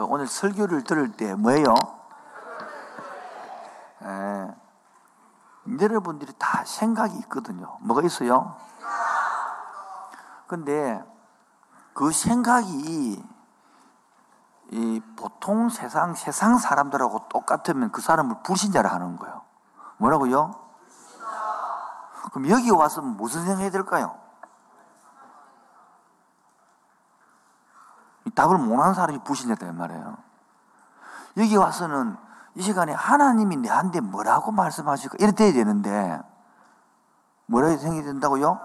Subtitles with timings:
[0.00, 1.74] 그 오늘 설교를 들을 때 뭐예요?
[4.02, 4.54] 예.
[5.78, 7.76] 여러분들이 다 생각이 있거든요.
[7.80, 8.56] 뭐가 있어요?
[10.46, 11.04] 근데
[11.92, 13.22] 그 생각이
[14.70, 19.42] 이 보통 세상 세상 사람들하고 똑같으면 그 사람을 불신자라 하는 거예요.
[19.98, 20.54] 뭐라고요?
[22.32, 24.18] 그럼 여기 와서 무슨 생각해야 될까요?
[28.34, 30.16] 답을 못하는 사람이 불신자다 말이에요.
[31.36, 32.16] 여기 와서는
[32.54, 35.16] 이 시간에 하나님이 내한테 뭐라고 말씀하실까?
[35.20, 36.20] 이래 돼야 되는데,
[37.46, 38.60] 뭐라고 생각이 된다고요?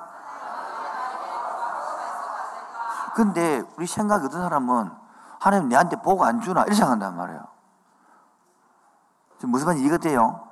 [3.15, 4.91] 근데 우리 생각이 어떤 사람은
[5.39, 6.61] 하나님 내한테 복안 주나?
[6.61, 7.47] 이렇게 생각한단 말이에요.
[9.37, 10.45] 지금 무슨 말인지 이해돼요?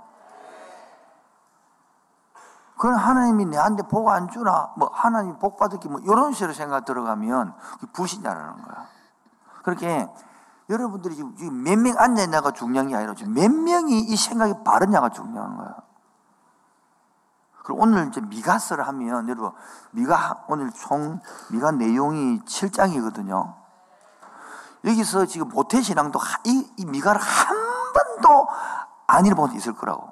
[2.76, 4.72] 그건 하나님이 내한테 복안 주나?
[4.78, 7.54] 뭐 하나님 복 받을게 뭐 이런 식으로 생각 들어가면
[7.94, 8.88] 불신자라는 거야.
[9.63, 10.08] 그렇게
[10.70, 15.75] 여러분들이 지금 몇 명 앉아있냐가 중요한 게 아니라 몇 명이 이 생각이 바르냐가 중요한 거야.
[17.64, 19.52] 그리고 오늘 이제 미가서를 하면 여러분
[19.92, 21.20] 미가 오늘 총
[21.52, 23.55] 미가 내용이 7장이거든요.
[24.86, 27.58] 여기서 지금 모태 신앙도 이, 이 미가를 한
[27.94, 28.48] 번도
[29.08, 30.11] 안 읽어본 적 있을 거라고.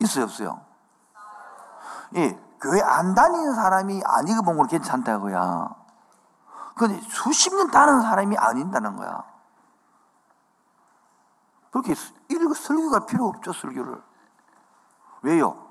[0.00, 0.60] 있어요, 없어요?
[2.16, 5.87] 예, 교회 안 다니는 사람이 안 읽어본 건 괜찮다고요.
[6.78, 9.24] 근데 수십 년 다는 사람이 아닌다는 거야.
[11.70, 11.94] 그렇게
[12.28, 14.02] 이렇게 설교가 필요 없죠, 설교를.
[15.22, 15.68] 왜요?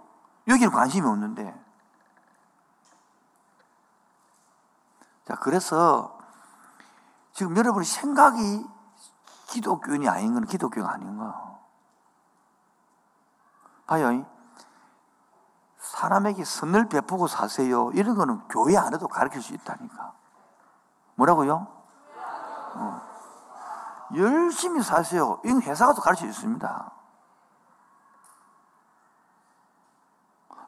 [0.47, 1.65] 여기는 관심이 없는데.
[5.27, 6.17] 자, 그래서
[7.33, 8.65] 지금 여러분의 생각이
[9.47, 11.57] 기독교인이 아닌 건 기독교가 아닌 거야.
[13.87, 14.25] 봐요.
[15.79, 17.91] 사람에게 선을 베푸고 사세요.
[17.93, 20.16] 이런 거는 교회 안에도 가르칠 수 있다니까.
[21.17, 21.67] 뭐라고요?
[22.75, 23.01] 어.
[24.15, 25.41] 열심히 사세요.
[25.43, 26.91] 이건 회사가도 가르쳐 있습니다.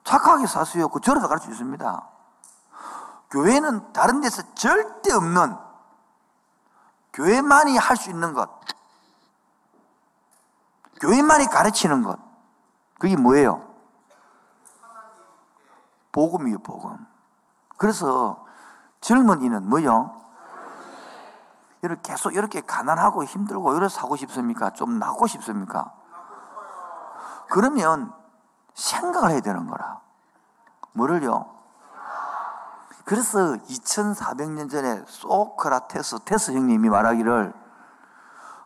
[0.03, 0.89] 착하게 사세요.
[0.89, 2.09] 그 절에도 가르쳐 있습니다.
[3.29, 5.55] 교회는 다른 데서 절대 없는
[7.13, 8.49] 교회만이 할 수 있는 것,
[10.99, 12.17] 교회만이 가르치는 것,
[12.99, 13.67] 그게 뭐예요?
[16.11, 17.05] 복음이에요, 복음.
[17.77, 18.45] 그래서
[19.01, 20.19] 젊은이는 뭐요?
[21.81, 24.71] 이렇게 계속 이렇게 가난하고 힘들고 이렇게 사고 싶습니까?
[24.71, 25.93] 좀 낫고 싶습니까?
[27.49, 28.13] 그러면
[28.73, 30.01] 생각을 해야 되는 거라.
[30.93, 31.59] 뭐를요?
[33.05, 37.53] 그래서 2400년 전에 소크라테스, 테스 형님이 말하기를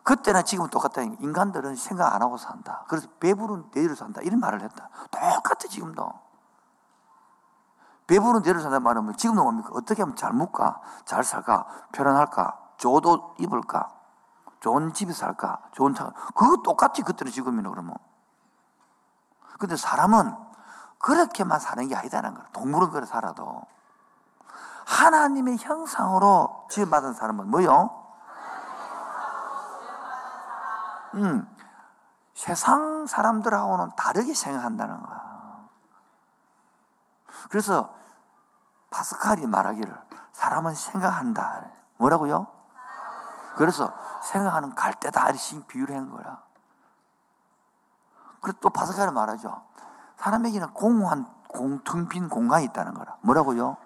[0.02, 1.00] 그때나 지금 똑같다.
[1.00, 2.84] 인간들은 생각 안 하고 산다.
[2.88, 4.20] 그래서 배부른 내일을 산다.
[4.20, 4.90] 이런 말을 했다.
[5.10, 6.12] 똑같아, 지금도.
[8.06, 9.70] 배부른 내일을 산다 말하면 지금도 뭡니까?
[9.72, 10.78] 어떻게 하면 잘 묵까?
[11.06, 11.66] 잘 살까?
[11.92, 12.63] 편안할까?
[12.84, 13.88] 좋은 옷 입을까?
[14.60, 15.58] 좋은 집에 살까?
[15.72, 16.12] 좋은 차.
[16.34, 17.94] 그거 똑같이 그때는 지금이나 그러면.
[19.58, 20.36] 근데 사람은
[20.98, 22.44] 그렇게만 사는 게 아니다는 거야.
[22.52, 23.62] 동물은 그래 살아도.
[24.84, 28.04] 하나님의 형상으로 지음받은 사람은 뭐요?
[31.14, 31.56] 음,
[32.34, 35.68] 세상 사람들하고는 다르게 생각한다는 거야.
[37.48, 37.94] 그래서
[38.90, 40.02] 파스칼이 말하기를
[40.32, 41.64] 사람은 생각한다.
[41.96, 42.53] 뭐라고요?
[43.56, 43.92] 그래서
[44.22, 46.42] 생각하는 갈대다 이렇게 비유를 한 거야.
[48.40, 49.62] 그리고 또 파스칼이 말하죠.
[50.16, 53.16] 사람에게는 공허한 공텅 빈 공간이 있다는 거라.
[53.22, 53.76] 뭐라고요?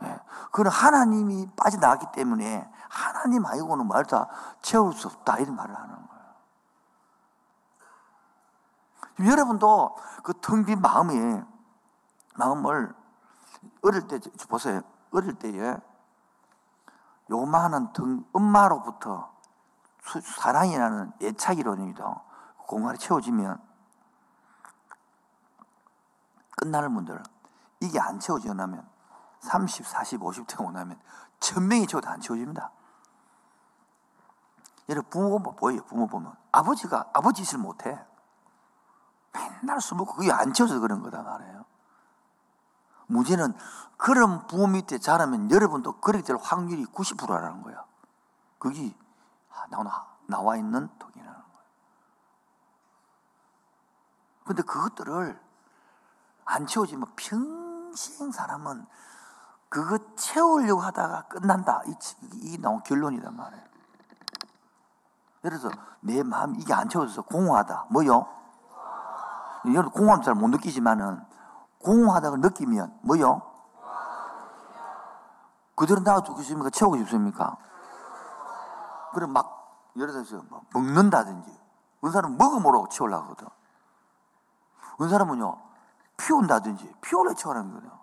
[0.00, 0.18] 네.
[0.50, 4.28] 그건 하나님이 빠져나갔기 때문에 하나님 아니고는 말다
[4.62, 6.10] 채울 수 없다 이런 말을 하는 거예요.
[9.32, 11.44] 여러분도 그 텅 빈 마음에
[12.36, 12.94] 마음을
[13.82, 14.18] 어릴 때
[14.48, 14.80] 보세요.
[15.12, 15.76] 어릴 때에
[17.30, 19.32] 요만한 등 엄마로부터
[20.22, 22.22] 사랑이라는 애착 이론입니다.
[22.66, 23.60] 공간이 채워지면
[26.56, 27.22] 끝나는 분들
[27.80, 28.86] 이게 안 채워지고 나면
[29.40, 30.98] 30, 40, 50대가 오나면
[31.40, 32.70] 천명이 채워도 안 채워집니다.
[34.88, 35.84] 여러분 부모 보면 보여요.
[35.84, 37.98] 부모 보면 아버지가 아버지 짓을 못해.
[39.32, 41.64] 맨날 술 먹고 그게 안 채워서 그런 거다 말이에요.
[43.06, 43.54] 문제는
[43.96, 47.84] 그런 부모 밑에 자라면 여러분도 그렇게 될 확률이 90%라는 거야.
[48.58, 48.94] 그게
[50.26, 51.62] 나와 있는 독이라는 거야.
[54.44, 55.40] 근데 그것들을
[56.46, 58.86] 안 채워지면 평생 사람은
[59.68, 61.82] 그거 채우려고 하다가 끝난다.
[62.32, 63.64] 이게 나온 결론이란 말이에요.
[65.44, 67.86] 예를 들어서 내 마음 이게 안 채워져서 공허하다.
[67.90, 68.26] 뭐요?
[69.66, 71.24] 여러분 공허함 잘 못 느끼지만은
[71.84, 73.42] 공허하다고 느끼면 뭐요?
[75.76, 76.70] 그대로 놔두고 싶습니까?
[76.70, 77.56] 채우고 싶습니까?
[79.12, 81.56] 그럼 막, 예를 들어서 뭐 먹는다든지,
[82.00, 83.48] 어느 사람은 먹음으로 채우려고 하거든.
[84.98, 85.56] 어느 사람은요,
[86.16, 87.98] 피운다든지, 피우려 채우라는 거예요.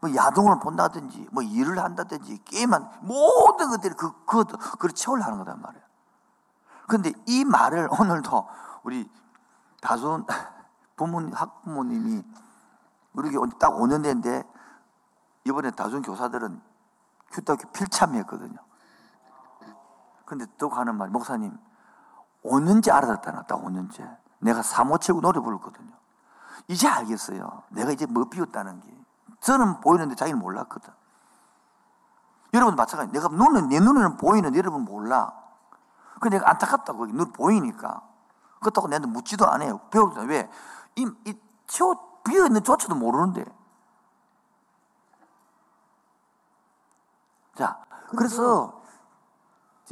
[0.00, 5.60] 뭐 야동을 본다든지, 뭐 일을 한다든지, 게임한, 모든 것들이 그, 그, 그걸 채우려 하는 거단
[5.60, 5.84] 말이에요.
[6.86, 8.48] 근데 이 말을 오늘도
[8.82, 9.10] 우리
[9.80, 10.26] 다순
[10.96, 12.22] 부모님, 학부모님이
[13.14, 14.42] 우리 딱 5년 됐는데
[15.44, 16.60] 이번에 다순 교사들은
[17.30, 18.56] 휴대학교 필참이었거든요.
[20.24, 21.56] 근데 또 하는 말, 목사님,
[22.44, 24.16] 5년째 알아듣다 딱 5년째.
[24.40, 25.92] 내가 사모치고 노래 부르거든요.
[26.68, 27.62] 이제 알겠어요.
[27.70, 29.04] 내가 이제 뭐 비웠다는 게.
[29.40, 30.92] 저는 보이는데 자기는 몰랐거든.
[32.54, 33.12] 여러분 마찬가지.
[33.12, 35.32] 내가 눈은, 내 눈에는 보이는데 여러분 몰라.
[36.20, 36.92] 그 내가 안타깝다.
[36.92, 38.02] 거기 눈 보이니까.
[38.60, 39.78] 그렇다고 내한테 묻지도 않아요.
[39.90, 40.50] 배우도 왜?
[40.96, 41.34] 이, 이,
[41.66, 43.44] 초, 비어 있는 조차도 모르는데.
[47.56, 47.78] 자,
[48.16, 48.82] 그래서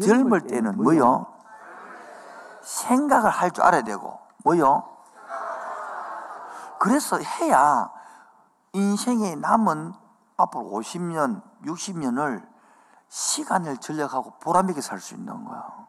[0.03, 1.27] 젊을 때는 뭐요?
[2.63, 4.89] 생각을 할 줄 알아야 되고, 뭐요?
[6.79, 7.91] 그래서 해야
[8.73, 9.95] 인생에 남은
[10.37, 12.49] 앞으로 50년, 60년을
[13.09, 15.87] 시간을 전략하고 보람있게 살 수 있는 거야.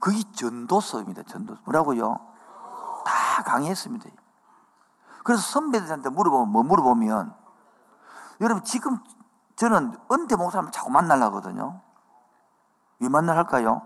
[0.00, 1.60] 그게 전도서입니다, 전도서.
[1.64, 2.18] 뭐라고요?
[3.38, 4.10] 다 강의했습니다.
[5.22, 7.34] 그래서 선배들한테 물어보면, 뭐 물어보면,
[8.40, 8.98] 여러분, 지금
[9.54, 11.80] 저는 은퇴 목사님 자꾸 만나려거든요.
[12.98, 13.82] 왜 만나할까요?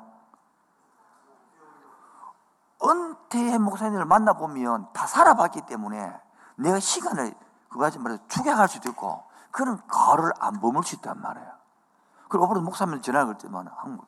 [2.84, 6.20] 은퇴 목사님을 만나보면 다 살아봤기 때문에
[6.56, 7.34] 내가 시간을
[7.68, 11.52] 그거 하지 말아서 축약할 수도 있고 그런 거를 안 범을 수 있단 말이에요.
[12.28, 14.06] 그리고 어버로 목사님 전화를 걸 때만 한국,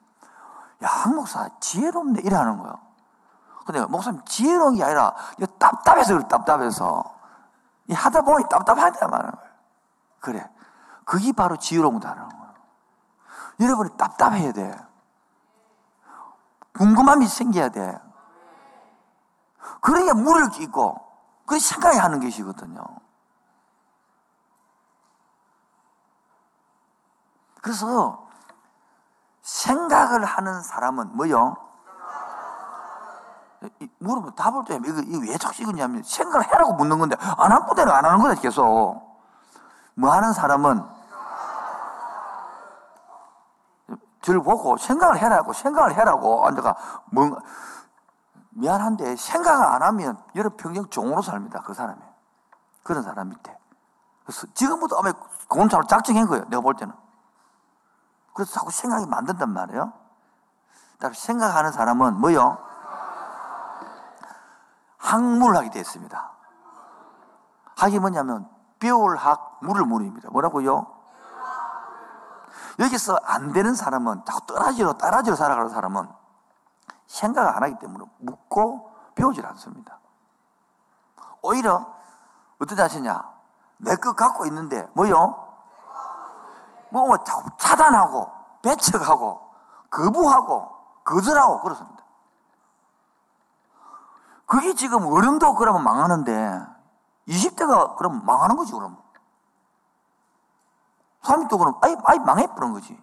[0.83, 2.94] 야, 한 목사 지혜롭네 이러는 거예요.
[3.65, 5.15] 근데 목사님 지혜로운 게 아니라
[5.59, 7.15] 답답해서 그래, 답답해서.
[7.91, 9.55] 하다 보니 답답하다 말하는 거예요.
[10.21, 10.51] 그래.
[11.05, 12.55] 그게 바로 지혜로운 거다라는 거예요.
[13.61, 14.79] 여러분이 답답해야 돼.
[16.77, 17.99] 궁금함이 생겨야 돼.
[19.81, 21.01] 그래야 물을 끼고,
[21.47, 22.85] 그 생각이 하는 것이거든요.
[27.63, 28.29] 그래서
[29.43, 31.64] 생각을 하는 사람은 뭐요?
[34.05, 37.93] 물어보면 답을 또 이거, 이거 왜 자꾸 이거냐면 생각을 해라고 묻는 건데 안 하고 대로
[37.93, 39.03] 안 하는 거다 계속.
[39.95, 40.85] 뭐 하는 사람은
[44.23, 46.47] 절 보고 생각을 해라고 생각을 해라고.
[46.47, 47.37] 앉아가 뭔
[48.51, 52.01] 미안한데 생각을 안 하면 여러분 평생 종으로 삽니다 그 사람이.
[52.83, 53.57] 그런 사람 밑에.
[54.25, 55.13] 그래서 지금부터 아마
[55.49, 56.95] 공차로 작정한 거예요 내가 볼 때는.
[58.35, 59.93] 그래서 자꾸 생각이 만든단 말이에요.
[60.99, 62.74] 따로 생각하는 사람은 뭐요?
[65.05, 66.33] 학문을 하게 됐습니다
[67.77, 68.49] 학이 뭐냐면
[68.79, 70.87] 뼈울학 물을 물입니다 뭐라고요?
[72.79, 76.09] 여기서 안 되는 사람은 자꾸 떨어지로 떨어지로 살아가는 사람은
[77.07, 79.99] 생각을 안 하기 때문에 묻고 배우질 않습니다.
[81.43, 81.87] 오히려
[82.61, 83.33] 어떤 자세냐?
[83.79, 85.17] 내 것 갖고 있는데 뭐요?
[86.91, 88.31] 뭐, 뭐 자꾸 차단하고
[88.63, 89.41] 배척하고
[89.91, 91.94] 거부하고 거절하고 그렇습니다.
[94.47, 96.61] 그게 지금 어른도 그러면 망하는데
[97.29, 98.97] 20대가 그럼 망하는 거지 그럼.
[101.23, 103.03] 30도 그럼 아예, 아예 망해버린 거지.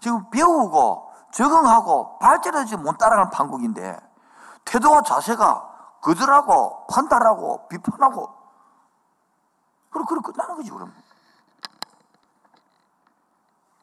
[0.00, 3.98] 지금 배우고 적응하고 발전하지 못 따라가는 판국인데
[4.64, 8.34] 태도와 자세가 거절하고 판단하고 비판하고
[9.90, 10.92] 그럼 그럼 끝나는 거지 그럼.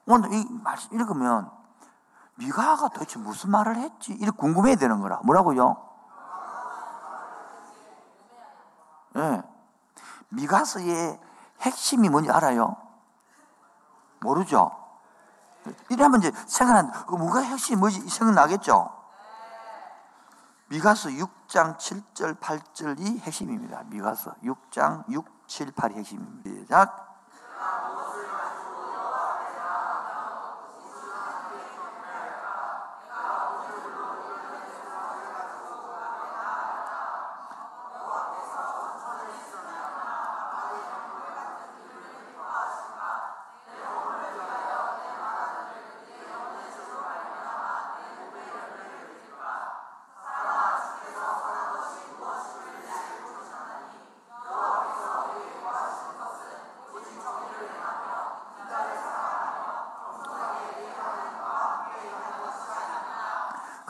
[0.08, 1.52] 오늘 이 말씀 읽으면
[2.36, 4.14] 미가가 도대체 무슨 말을 했지?
[4.14, 5.20] 이렇게 궁금해야 되는 거라.
[5.24, 5.76] 뭐라고요?
[5.82, 5.88] 예.
[9.14, 9.42] 네.
[10.30, 11.20] 미가서의
[11.62, 12.76] 핵심이 뭔지 알아요?
[14.20, 14.72] 모르죠?
[15.90, 18.08] 이러면 이제 생각한, 그 뭐가 핵심이 뭐지?
[18.10, 18.94] 생각나겠죠?
[20.70, 23.84] 미가서 6장 7절, 8절이 핵심입니다.
[23.86, 26.50] 미가서 6장 6, 7, 8이 핵심입니다.
[26.50, 27.07] 시작.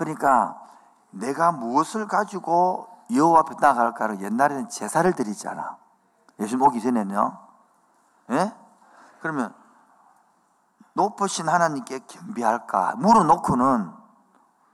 [0.08, 0.58] 그러니까
[1.12, 5.78] 내가 무엇을 가지고 여호와 앞에 나갈까를 옛날에는 제사를 드리잖아.
[6.40, 7.38] 예수님 오기 전에는요.
[8.32, 8.54] 예?
[9.22, 9.54] 그러면
[10.94, 12.96] 높으신 하나님께 겸비할까?
[12.98, 13.92] 물어놓고는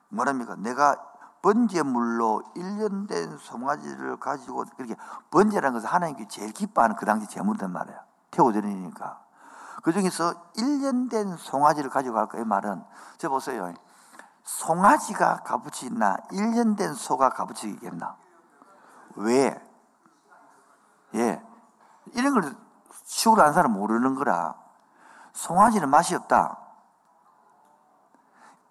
[0.09, 0.55] 뭐랍니까?
[0.57, 0.97] 내가
[1.41, 4.95] 번제물로 1년 된 송아지를 가지고 이렇게
[5.31, 7.99] 번제라는 것은 하나님께 제일 기뻐하는 그 당시 제물단 말이에요.
[8.31, 9.19] 태워드리니까.
[9.81, 12.39] 그 중에서 1년 된 송아지를 가지고 갈까?
[12.39, 12.83] 이 말은,
[13.17, 13.73] 저 보세요.
[14.43, 16.17] 송아지가 값어치 있나?
[16.31, 18.17] 1년 된 소가 값어치 있겠나?
[19.15, 19.61] 왜?
[21.15, 21.41] 예.
[22.13, 22.55] 이런 걸
[23.05, 24.55] 시골 안 사람 모르는 거라.
[25.33, 26.59] 송아지는 맛이 없다.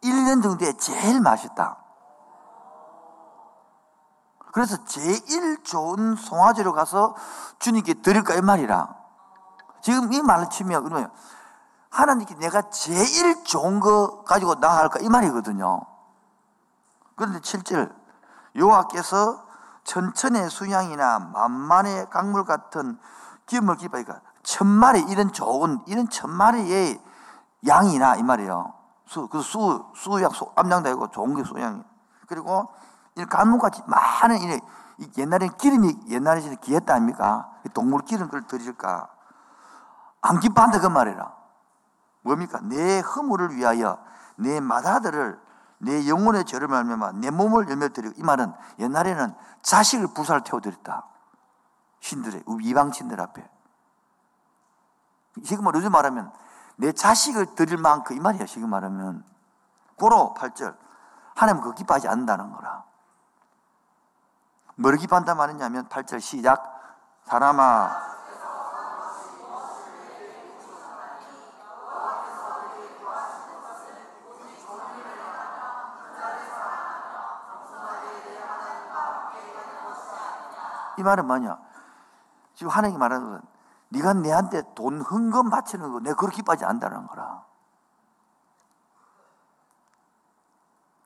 [0.03, 1.79] 1년 정도에 제일 맛있다.
[4.53, 7.17] 그래서 제일 좋은 송아지로 가서
[7.59, 8.95] 주님께 드릴까 이 말이라.
[9.81, 11.11] 지금 이 말을 치면 그러면
[11.93, 15.83] 하나님께 내가 제일 좋은 거 가지고 나갈까 이 말이거든요.
[17.17, 17.95] 그런데 7절
[18.57, 19.45] 여호와께서
[19.85, 22.99] 천천의 수양이나 만만의 강물 같은
[23.45, 26.99] 기름을 기뻐하니까 천마리 이런 좋은 이런 천마리의
[27.67, 28.73] 양이나 이 말이에요.
[29.07, 31.83] 수, 그 수, 수양, 수, 암양도 아니고 좋은 게 수양이.
[32.27, 32.69] 그리고
[33.17, 37.51] 이 간무같이 많은 이 옛날에는 기름이 옛날에는 귀했다 아닙니까?
[37.75, 39.09] 동물 기름 그걸 드릴까?
[40.23, 41.42] 안 기뻐한다 그 말이라.
[42.23, 42.61] 뭡니까?
[42.63, 44.03] 내 허물을 위하여
[44.37, 45.41] 내 마다들을
[45.79, 51.07] 내 영혼의 죄를 말미암아 내 몸을 열매 드리고 이 말은 옛날에는 자식을 부사를 태워드렸다.
[52.01, 53.49] 신들의 이방신들 앞에.
[55.45, 56.33] 지금 뭐 요즘 말하면
[56.77, 59.25] 내 자식을 드릴 만큼 이 말이야 지금 말하면
[59.97, 60.77] 고로 8절
[61.35, 62.85] 하나님 그 기뻐하지 않는다는 거라.
[64.77, 66.63] 뭘 기뻐한다 말했냐면 8절 시작
[67.25, 68.13] 사람아
[80.99, 81.59] 이 말은 뭐냐?
[82.55, 83.43] 지금 하나님이 말하는 건
[83.91, 87.45] 네가 내한테 돈 헌금 바치는 거 내가 그렇게 기뻐하지 않는다는 거라.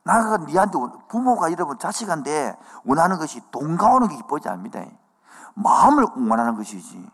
[0.03, 0.79] 나가 니한테
[1.09, 4.81] 부모가 여러분 자식한테 원하는 것이 돈 가 오는 게 기쁘지 않습니다.
[5.55, 7.11] 마음을 원하는 것이지.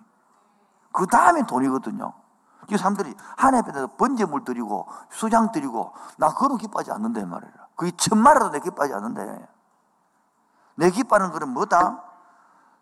[0.92, 2.12] 그 다음에 돈이거든요.
[2.68, 7.50] 이 사람들이 하나님 앞에서 번제물 드리고 수장 드리고 나 그런 기뻐하지 않는다 말이야.
[7.76, 9.48] 그게 천마라도 내 기뻐하지 않는데.
[10.74, 12.02] 내 기뻐하는 것은 뭐다?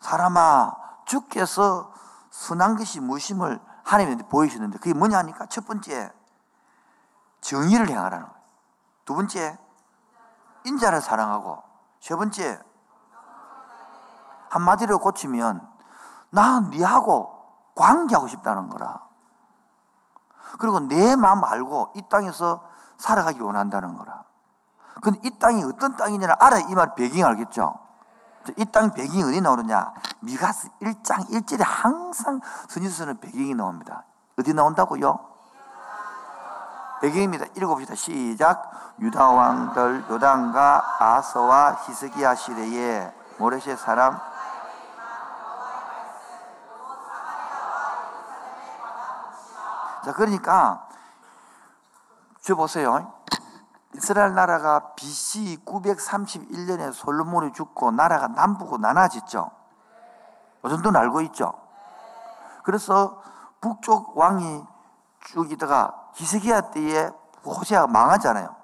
[0.00, 1.92] 사람아 주께서
[2.30, 6.12] 선한 것이 무심을 하나님한테 보이시는데 그게 뭐냐 하니까 첫 번째
[7.40, 8.40] 정의를 행하라는 거예요.
[9.04, 9.58] 두 번째
[10.64, 11.62] 인자를 사랑하고
[12.00, 12.60] 세 번째
[14.50, 15.68] 한마디로 고치면
[16.30, 17.40] 나 니하고
[17.74, 19.00] 관계하고 싶다는 거라.
[20.58, 22.62] 그리고 내 마음 알고 이 땅에서
[22.98, 24.24] 살아가기 원한다는 거라.
[25.02, 27.78] 근데 이 땅이 어떤 땅이냐 알아야 이 말 배경 알겠죠?
[28.56, 29.92] 이 땅 배경이 어디 나오느냐?
[30.20, 34.04] 미가스 1장 1절에 항상 선지서는 배경이 나옵니다.
[34.38, 35.18] 어디 나온다고요?
[37.02, 37.46] 배경입니다.
[37.56, 37.94] 읽어봅시다.
[37.94, 38.94] 시작.
[39.00, 44.20] 유다 왕들 요단과 아서와 히스기야 시대에 모레시 사람
[50.04, 50.86] 자 그러니까
[52.42, 53.12] 저 보세요.
[53.94, 59.50] 이스라엘 나라가 BC 931년에 솔로몬이 죽고 나라가 남북으로 나눠졌죠.
[60.62, 61.54] 그 정도는 알고 있죠.
[62.62, 63.20] 그래서
[63.60, 64.64] 북쪽 왕이
[65.20, 67.10] 쭉 있다가 히스기야 때에
[67.44, 68.54] 호세아가 망하잖아요.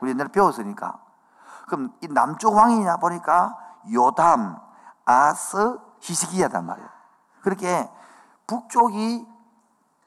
[0.00, 0.98] 우리 옛날에 배웠으니까.
[1.66, 3.56] 그럼 이 남쪽 왕이냐 보니까
[3.92, 4.58] 요담,
[5.04, 6.88] 아스, 히스기야단 말이에요.
[7.42, 7.90] 그렇게
[8.46, 9.26] 북쪽이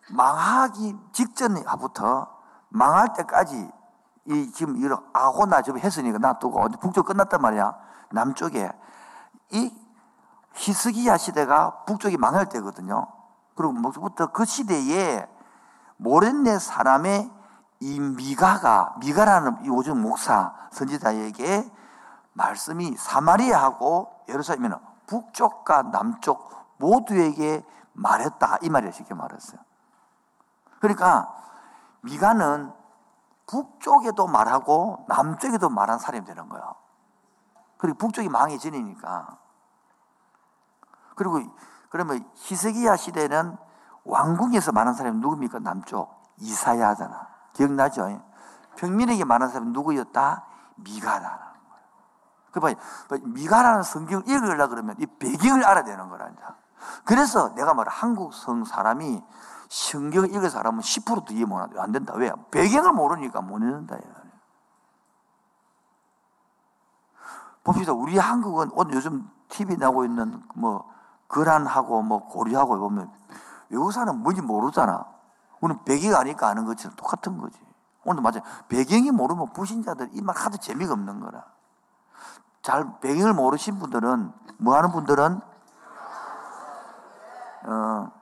[0.09, 2.27] 망하기 직전부터
[2.69, 3.69] 망할 때까지
[4.31, 7.75] 이 지금 이런 아고나 좀 했으니까 놔두고 북쪽 끝났단 말이야.
[8.11, 8.71] 남쪽에
[9.51, 9.73] 이
[10.53, 13.07] 히스기야 시대가 북쪽이 망할 때거든요.
[13.55, 15.27] 그리고 뭐부터 그 시대에
[15.97, 17.29] 모렌네 사람의
[17.81, 21.69] 이 미가가 미가라는 요즘 목사 선지자에게
[22.33, 29.59] 말씀이 사마리아하고 예루살렘에는 북쪽과 남쪽 모두에게 말했다 이 말이에요 쉽게 말했어요.
[30.79, 31.35] 그러니까
[32.01, 32.80] 미가는
[33.51, 36.75] 북쪽에도 말하고 남쪽에도 말한 사람이 되는 거예요.
[37.77, 39.37] 그리고 북쪽이 망해지니까.
[41.15, 41.41] 그리고
[41.89, 43.57] 그러면 히스기야 시대는
[44.05, 45.59] 왕궁에서 말한 사람이 누굽니까?
[45.59, 47.27] 남쪽 이사야잖아.
[47.53, 48.23] 기억나죠?
[48.77, 50.45] 평민에게 말한 사람이 누구였다?
[50.75, 51.51] 미가다.
[52.51, 52.73] 그 봐,
[53.21, 56.29] 미가라는 성경을 읽으려 그러면 이 배경을 알아야 되는 거라.
[57.05, 59.23] 그래서 내가 말 한국 성 사람이
[59.71, 61.45] 성경을 읽은 사람은 10%도 이해
[61.77, 62.13] 안 된다.
[62.17, 62.29] 왜?
[62.51, 63.95] 배경을 모르니까 못 읽는다.
[67.63, 67.93] 봅시다.
[67.93, 70.91] 우리 한국은 오늘 요즘 TV 나오고 있는 뭐
[71.29, 73.13] 거란하고 뭐 고려하고 보면
[73.69, 75.05] 외국 사람은 뭔지 모르잖아.
[75.61, 77.57] 우리는 배경 아니까 아는 것처럼 똑같은 거지.
[78.03, 78.41] 오늘 맞아.
[78.67, 81.45] 배경이 모르면 부신자들 이 말 하도 재미가 없는 거라.
[82.61, 85.39] 잘 배경을 모르신 분들은 뭐 하는 분들은
[87.63, 88.20] 어,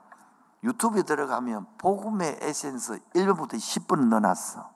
[0.62, 4.70] 유튜브에 들어가면 복음의 에센스 1번부터 10번 넣어놨어.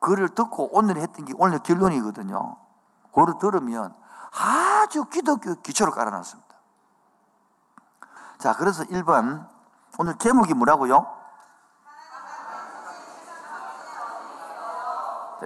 [0.00, 2.56] 그를 듣고 오늘 했던 게 오늘 결론이거든요.
[3.06, 3.94] 그걸 들으면
[4.32, 6.48] 아주 기독교 기초를 깔아놨습니다.
[8.38, 9.48] 자, 그래서 1번.
[9.98, 11.18] 오늘 제목이 뭐라고요?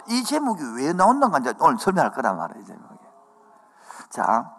[0.08, 2.98] 이 제목이 왜 나온다는 건지 오늘 설명할 거란 말이에요, 제목이.
[4.10, 4.52] 자,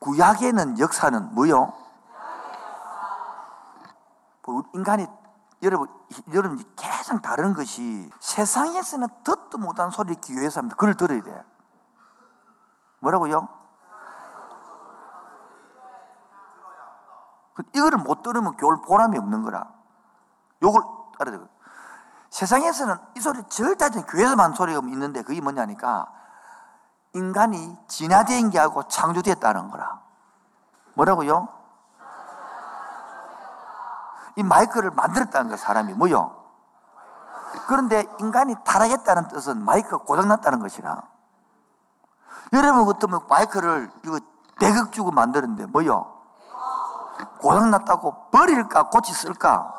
[0.00, 1.72] 구약에는 역사는 뭐요?
[4.46, 5.06] 뭐 인간이
[5.62, 5.88] 여러분,
[6.32, 10.76] 여러분 계속 다른 것이 세상에서는 듣도 못한 소리 기회해서 합니다.
[10.76, 11.44] 그걸 들어야 돼.
[13.00, 13.48] 뭐라고요?
[17.54, 19.66] 그 이거를 못 들으면 교훈 보람이 없는 거라.
[20.62, 20.82] 요걸
[21.18, 21.44] 알아야 돼.
[22.30, 26.06] 세상에서는 이 소리 절대 교회에서만 소리가 있는데 그게 뭐냐니까
[27.14, 30.02] 인간이 진화된 게 하고 창조됐다는 거라.
[30.94, 31.55] 뭐라고요?
[34.36, 36.36] 이 마이크를 만들었다는 거 사람이 뭐요?
[37.66, 41.02] 그런데 인간이 타락했다는 뜻은 마이크가 고장났다는 것이라.
[42.52, 44.20] 여러분 같으면 마이크를 이거
[44.60, 46.12] 대극 주고 만드는데 뭐요?
[47.40, 49.72] 고장났다고 버릴까 고치 쓸까?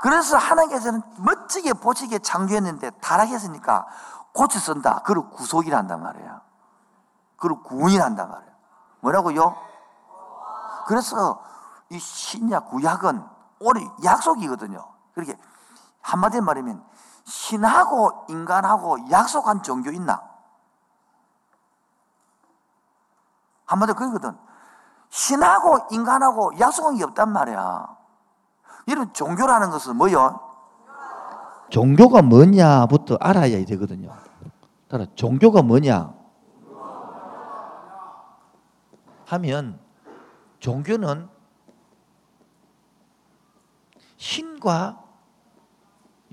[0.00, 3.86] 그래서 하나님께서는 멋지게 보시게 창조했는데 타락했으니까
[4.32, 5.00] 고치 쓴다.
[5.04, 6.40] 그걸 구속이 한단 말이야.
[7.36, 8.50] 그걸 구원이 한단 말이야.
[9.00, 9.56] 뭐라고요?
[10.86, 11.42] 그래서
[11.90, 13.22] 이 신약 구약은
[13.60, 14.84] 오늘 약속이거든요.
[15.12, 15.36] 그렇게
[16.00, 16.82] 한마디로 말하면
[17.24, 20.22] 신하고 인간하고 약속한 종교 있나?
[23.66, 24.36] 한마디로 그거거든.
[25.10, 27.96] 신하고 인간하고 약속한 게 없단 말이야.
[28.86, 30.40] 이런 종교라는 것은 뭐요?
[31.70, 34.10] 종교가 뭐냐부터 알아야 되거든요.
[34.88, 36.12] 따라 종교가 뭐냐
[39.26, 39.78] 하면
[40.58, 41.28] 종교는
[44.20, 45.02] 신과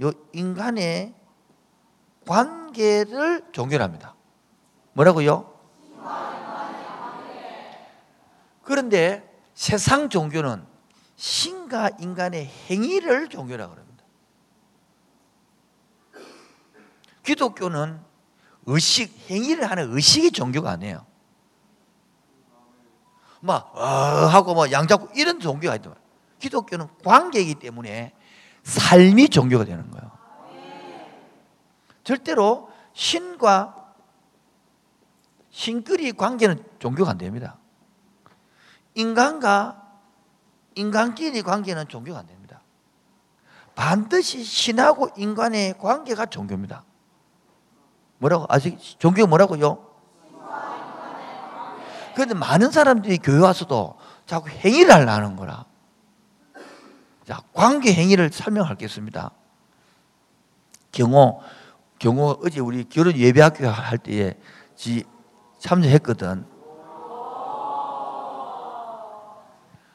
[0.01, 1.15] 요 인간의
[2.27, 4.13] 관계를 종교랍니다.
[4.91, 5.57] 뭐라고요?
[8.61, 10.65] 그런데 세상 종교는
[11.15, 14.03] 신과 인간의 행위를 종교라고 합니다.
[17.23, 18.01] 기독교는
[18.65, 21.05] 의식, 행위를 하는 의식이 종교가 아니에요.
[23.39, 25.95] 막, 어, 하고 뭐 양잡고 이런 종교가 아니다.
[26.39, 28.13] 기독교는 관계이기 때문에
[28.63, 30.11] 삶이 종교가 되는 거예요.
[32.03, 33.93] 절대로 신과
[35.49, 37.57] 신끼리 관계는 종교가 안 됩니다.
[38.93, 39.83] 인간과
[40.75, 42.61] 인간끼리 관계는 종교가 안 됩니다.
[43.75, 46.83] 반드시 신하고 인간의 관계가 종교입니다.
[48.19, 48.45] 뭐라고?
[48.49, 49.85] 아직 종교가 뭐라고요?
[52.15, 53.95] 그런데 많은 사람들이 교회 와서도
[54.25, 55.65] 자꾸 행위를 하려는 거라.
[57.27, 59.31] 자, 관계 행위를 설명하겠습니다.
[60.93, 61.41] 경호,
[61.99, 64.35] 경호 어제 우리 결혼 예배학교 할 때에
[64.77, 65.03] 지
[65.59, 66.45] 참여했거든.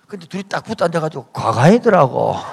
[0.07, 2.35] 근데 둘이 딱 붙어 앉아가지고 과감이더라고.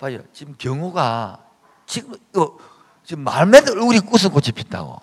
[0.00, 0.18] 봐요.
[0.32, 1.38] 지금 경호가
[1.86, 2.56] 지금 어,
[3.04, 4.98] 지금 말만 얼굴이 웃음꽃이 핀다고.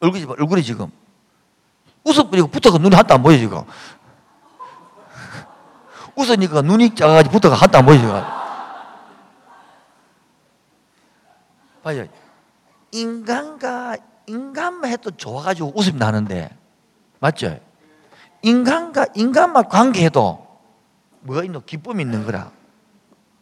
[0.00, 0.90] 얼굴이 얼굴이 지금
[2.04, 3.62] 웃어버리고 붙어가 눈이 하나도 안 보여 지금.
[6.16, 8.22] 웃으니까 눈이 작아가지고 붙어가 하나도 안 보여 지금.
[11.82, 12.06] 봐요.
[12.92, 16.56] 인간과 인간만 해도 좋아가지고 웃음이 나는데
[17.20, 17.58] 맞죠?
[18.42, 20.46] 인간과 인간만 관계해도
[21.20, 21.60] 뭐가 있노?
[21.60, 22.50] 기쁨이 있는 거라.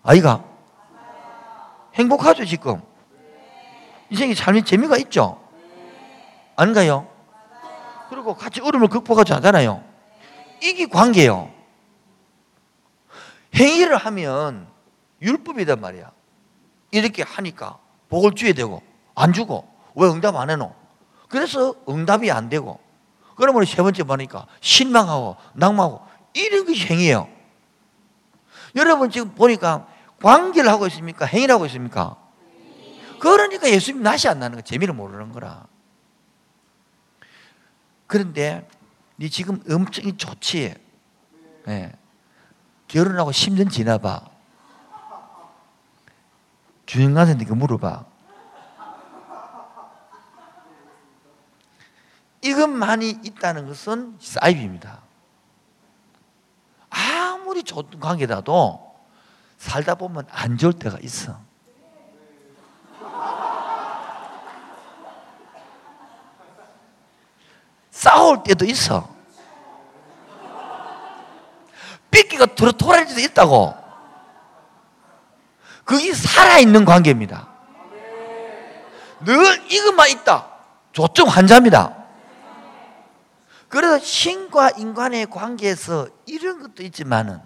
[0.02, 0.44] 아이가
[1.94, 2.80] 행복하죠 지금.
[4.10, 5.40] 인생의 삶이 재미가 있죠.
[6.56, 7.11] 아닌가요?
[8.12, 9.82] 그리고 같이 어려움을 극복하지 않잖아요.
[10.62, 11.50] 이게 관계예요.
[13.54, 14.68] 행위를 하면
[15.22, 16.12] 율법이단 말이야.
[16.90, 17.78] 이렇게 하니까
[18.10, 18.82] 복을 줘야 되고
[19.14, 20.74] 안 주고 왜 응답 안 해노?
[21.28, 22.78] 그래서 응답이 안 되고
[23.34, 26.02] 그러면 세 번째 보니까 실망하고 낙망하고
[26.34, 27.28] 이런 것이 행위예요.
[28.76, 29.86] 여러분 지금 보니까
[30.20, 31.24] 관계를 하고 있습니까?
[31.24, 32.16] 행위를 하고 있습니까?
[33.20, 35.64] 그러니까 예수님 낯이 안 나는 거 재미를 모르는 거라.
[38.12, 38.68] 그런데
[39.16, 40.74] 네 지금 엄청 좋지.
[41.64, 41.92] 네.
[42.86, 44.28] 결혼하고 10년 지나봐.
[46.84, 48.04] 주인한테 물어봐.
[52.42, 55.00] 믿음만이 있다는 것은 사이비입니다.
[56.90, 58.94] 아무리 좋은 관계라도
[59.56, 61.40] 살다 보면 안 좋을 때가 있어.
[67.92, 69.08] 싸울 때도 있어.
[72.10, 73.74] 삐끼가 들어 돌아질 때도 있다고.
[75.84, 77.48] 그게 살아있는 관계입니다.
[79.20, 80.48] 늘 이것만 있다.
[80.92, 81.96] 조증 환자입니다.
[83.68, 87.40] 그래서 신과 인간의 관계에서 이런 것도 있지만은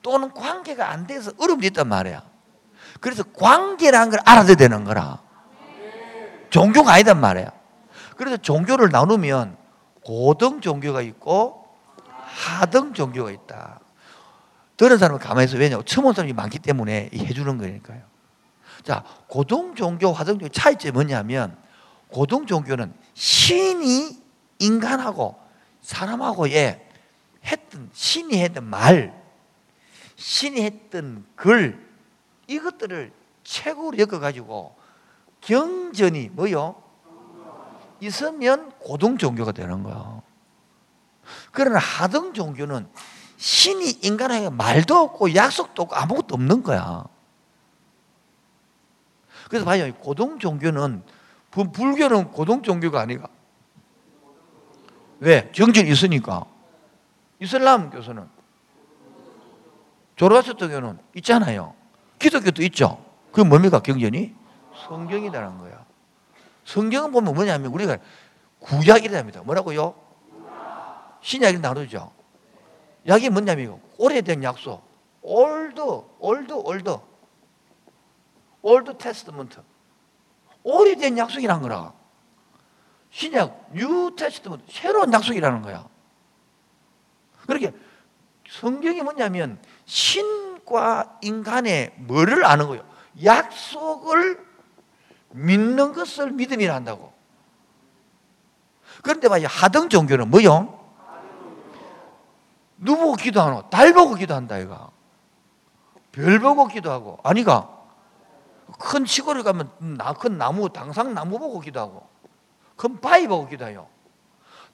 [0.00, 2.22] 또는 관계가 안 돼서 어려움도 있단 말이야.
[3.00, 5.20] 그래서 관계라는 걸 알아야 되는 거라.
[6.50, 7.50] 종교가 아니단 말이야.
[8.16, 9.57] 그래서 종교를 나누면
[10.08, 11.66] 고등 종교가 있고
[12.06, 13.78] 하등 종교가 있다.
[14.78, 15.58] 들은 사람은 가만히 있어.
[15.58, 18.00] 왜냐 처음 온 사람이 많기 때문에 해주는 거니까요.
[18.84, 21.58] 자, 고등 종교, 하등 종교 차이점이 뭐냐면
[22.08, 24.18] 고등 종교는 신이
[24.60, 25.38] 인간하고
[25.82, 26.88] 사람하고의
[27.44, 29.12] 했던 신이 했던 말,
[30.16, 31.86] 신이 했던 글
[32.46, 33.12] 이것들을
[33.44, 34.74] 최고로 엮어 가지고
[35.42, 36.87] 경전이 뭐요?
[38.00, 40.22] 있으면 고등 종교가 되는 거야.
[41.52, 42.88] 그러나 하등 종교는
[43.36, 47.04] 신이 인간에게 말도 없고 약속도 없고 아무것도 없는 거야.
[49.48, 49.92] 그래서 봐요.
[49.94, 51.02] 고등 종교는
[51.50, 53.28] 불교는 고등 종교가 아니가.
[55.20, 55.50] 왜?
[55.52, 56.44] 경전이 있으니까.
[57.40, 58.28] 이슬람 교수는
[60.16, 61.74] 조라스토교는 있잖아요.
[62.18, 63.04] 기독교도 있죠.
[63.30, 63.78] 그게 뭡니까?
[63.80, 64.34] 경전이
[64.88, 65.87] 성경이라는 거야.
[66.68, 67.96] 성경은 보면 뭐냐면 우리가
[68.58, 69.42] 구약이랍니다.
[69.42, 69.94] 뭐라고요?
[71.22, 72.12] 신약이 나누죠.
[73.06, 74.86] 약이 뭐냐면 오래된 약속.
[75.22, 75.80] old,
[76.18, 76.96] old, old.
[78.60, 79.62] Old Testament.
[80.62, 81.94] 오래된 약속이란 거라.
[83.10, 84.64] 신약, New Testament.
[84.70, 85.88] 새로운 약속이라는 거야.
[87.46, 87.72] 그렇게
[88.46, 92.84] 성경이 뭐냐면 신과 인간의 뭐를 아는 거예요?
[93.24, 94.47] 약속을
[95.30, 97.12] 믿는 것을 믿음이라 한다고.
[99.02, 99.46] 그런데 봐요.
[99.48, 100.76] 하등 종교는 뭐요?
[102.78, 103.70] 누 보고 기도하노?
[103.70, 104.90] 달 보고 기도한다, 이가.
[106.12, 107.18] 별 보고 기도하고.
[107.22, 107.76] 아니가.
[108.78, 112.08] 큰 시골에 가면 나, 큰 나무, 당상 나무 보고 기도하고.
[112.76, 113.88] 큰 바위 보고 기도해요.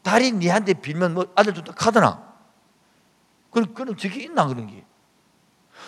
[0.03, 2.35] 달이 니한테 빌면 뭐 아들 준다 카드나.
[3.51, 4.85] 그럼, 그럼 저게 있나, 그런 게.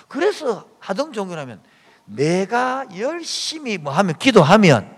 [0.08, 1.62] 그래서 하등 종교라면
[2.06, 4.96] 내가 열심히 뭐 하면 기도하면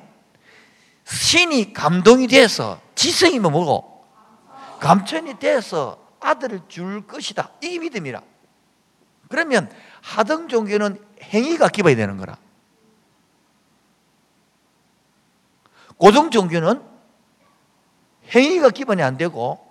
[1.05, 4.05] 신이 감동이 돼서 지성이 뭐 뭐고
[4.81, 7.51] 감천이 돼서 아들을 줄 것이다.
[7.63, 8.23] 이 믿음이라.
[9.29, 9.71] 그러면
[10.03, 12.39] 하등 종교는 행위가 기반이 되는 거라.
[15.97, 16.83] 고등 종교는
[18.35, 19.67] 행위가 기반이 안 되고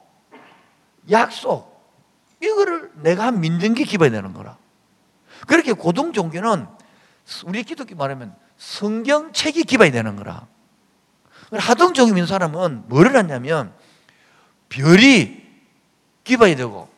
[1.10, 1.78] 약속
[2.41, 4.58] 이거를 내가 믿는 게 기반이 되는 거라.
[5.47, 6.67] 그렇게 고등 종교는
[7.45, 10.47] 우리 기독교 말하면 성경책이 기반이 되는 거라.
[11.51, 13.73] 하등 종교 믿는 사람은 뭐를 하냐면
[14.69, 15.45] 별이
[16.23, 16.89] 기반이 되고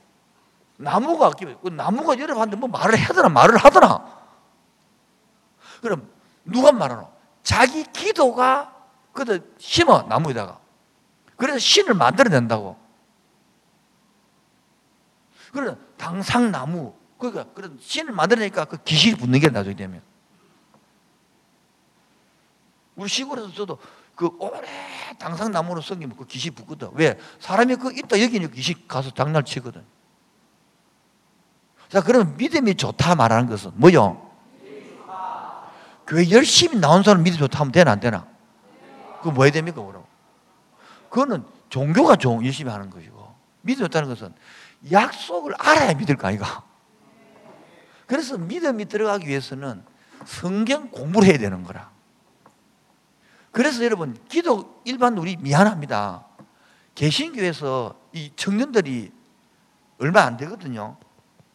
[0.78, 4.20] 나무가 기반이 되고 나무가 여러분한테 뭐 말을 하더나 말을 하더나
[5.82, 6.10] 그럼
[6.46, 7.12] 누가 말하노?
[7.44, 8.74] 자기 기도가
[9.14, 10.60] 그들 심어 나무에다가
[11.36, 12.78] 그래서 신을 만들어낸다고
[15.52, 20.02] 그래 당상나무 그러니까 그런 신을 만들어내니까 그 기실이 붙는 게 나중에 되면
[23.00, 23.78] 우리 시골에서 저도
[24.14, 24.68] 그 오래
[25.18, 26.90] 당상나무로 섬기면 그 기시 붙거든.
[26.94, 27.18] 왜?
[27.40, 29.86] 사람이 그 있다 여기는 기시 가서 장난 치거든.
[31.88, 34.30] 자, 그러면 믿음이 좋다 말하는 것은 뭐요?
[36.06, 38.28] 교회 열심히 나온 사람 믿음이 좋다 하면 되나 안 되나?
[39.20, 39.82] 그거 뭐 해야 됩니까?
[39.82, 40.04] 그럼?
[41.10, 44.34] 그거는 종교가 종 열심히 하는 것이고 믿음이 좋다는 것은
[44.92, 46.64] 약속을 알아야 믿을 거 아이가?
[48.08, 49.84] 그래서 믿음이 들어가기 위해서는
[50.26, 51.99] 성경 공부를 해야 되는 거라.
[53.52, 56.26] 그래서 여러분 기도 일반 우리 미안합니다.
[56.96, 59.12] 개신교에서 이 청년들이
[60.00, 60.98] 얼마 안 되거든요.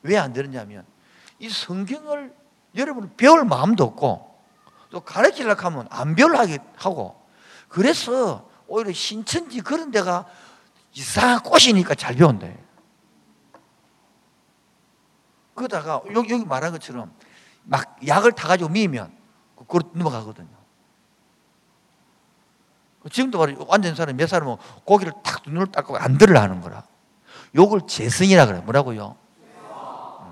[0.02, 0.84] 왜 안 되느냐면
[1.38, 2.34] 이 성경을
[2.76, 4.34] 여러분 배울 마음도 없고
[4.90, 7.26] 또 가르치려고 하면 안 배우려고 하고
[7.68, 10.26] 그래서 오히려 신천지 그런 데가
[10.92, 12.46] 이상한 꽃이니까 잘 배운다.
[15.54, 17.12] 그러다가 여기 말한 것처럼
[17.64, 19.16] 막 약을 타가지고 미면
[19.56, 20.63] 그걸 넘어가거든요.
[23.10, 26.84] 지금도 바로 완전 사람 몇 사람은 고기를 탁 눈을 닦고 안 들으려 하는 거라.
[27.54, 28.60] 요걸 재성이라 그래.
[28.60, 29.16] 뭐라고요?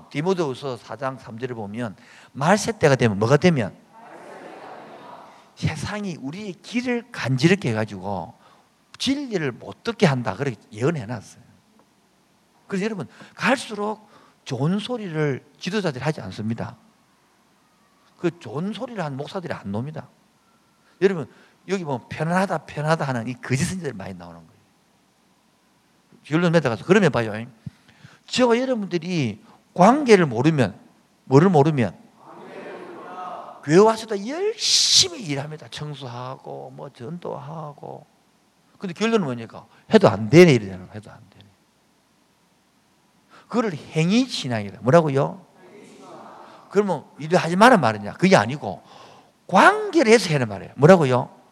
[0.09, 1.95] 디모데후서 4장 3절을 보면
[2.33, 3.75] 말세 때가 되면 뭐가 되면
[5.55, 8.33] 세상이 우리의 길을 간지럽게 해가지고
[8.99, 10.35] 진리를 못 듣게 한다.
[10.35, 11.43] 그렇게 예언해 놨어요.
[12.67, 14.07] 그래서 여러분 갈수록
[14.45, 16.77] 좋은 소리를 지도자들이 하지 않습니다.
[18.17, 20.07] 그 좋은 소리를 한 목사들이 안 놉니다.
[21.01, 21.29] 여러분
[21.67, 24.53] 여기 보면 편안하다 편안하다 하는 이 거짓 선지들이 많이 나오는 거예요.
[26.23, 27.33] 결론 맺어가서 그러면 봐요.
[28.25, 29.41] 저와 여러분들이
[29.73, 30.79] 관계를 모르면
[31.25, 31.97] 뭐를 모르면
[33.63, 35.67] 교회 와서도 열심히 일합니다.
[35.69, 38.05] 청소하고 뭐 전도하고
[38.77, 40.89] 근데 결론은 뭐니까 해도 안 되네 이러잖아요.
[40.93, 41.45] 해도 안 되네.
[43.47, 44.79] 그거를 행위 신앙이다.
[44.81, 45.45] 뭐라고요?
[46.69, 48.13] 그러면 일을 하지 말란 말이냐?
[48.13, 48.81] 그게 아니고
[49.47, 50.73] 관계를 해서 하는 말이에요.
[50.75, 51.42] 뭐라고요?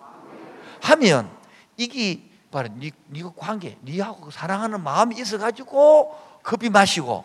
[0.82, 1.30] 하면
[1.78, 7.24] 이게 바로 니, 니가 관계, 니하고 사랑하는 마음이 있어가지고 커피 마시고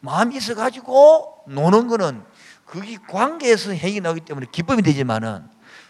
[0.00, 2.22] 마음이 있어가지고 노는 거는
[2.64, 5.48] 그게 관계에서 행위 나오기 때문에 기쁨이 되지만은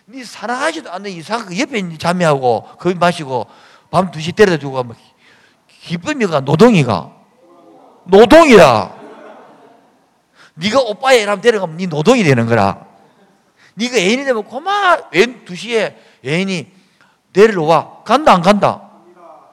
[0.09, 3.47] 니 사랑하지도 않는 이상 그 옆에 자매하고 커피 마시고
[3.91, 4.97] 밤 2시 때려다 주고 뭐
[5.83, 7.17] 기쁨이가 노동이가.
[8.05, 8.99] 노동이라
[10.55, 12.87] 네가 오빠의 애람 데려가면 네 노동이 되는 거라.
[13.75, 16.80] 네가 애인이 되면 고마 애인 2시에 애인이
[17.33, 18.90] 데리러 와 간다 안 간다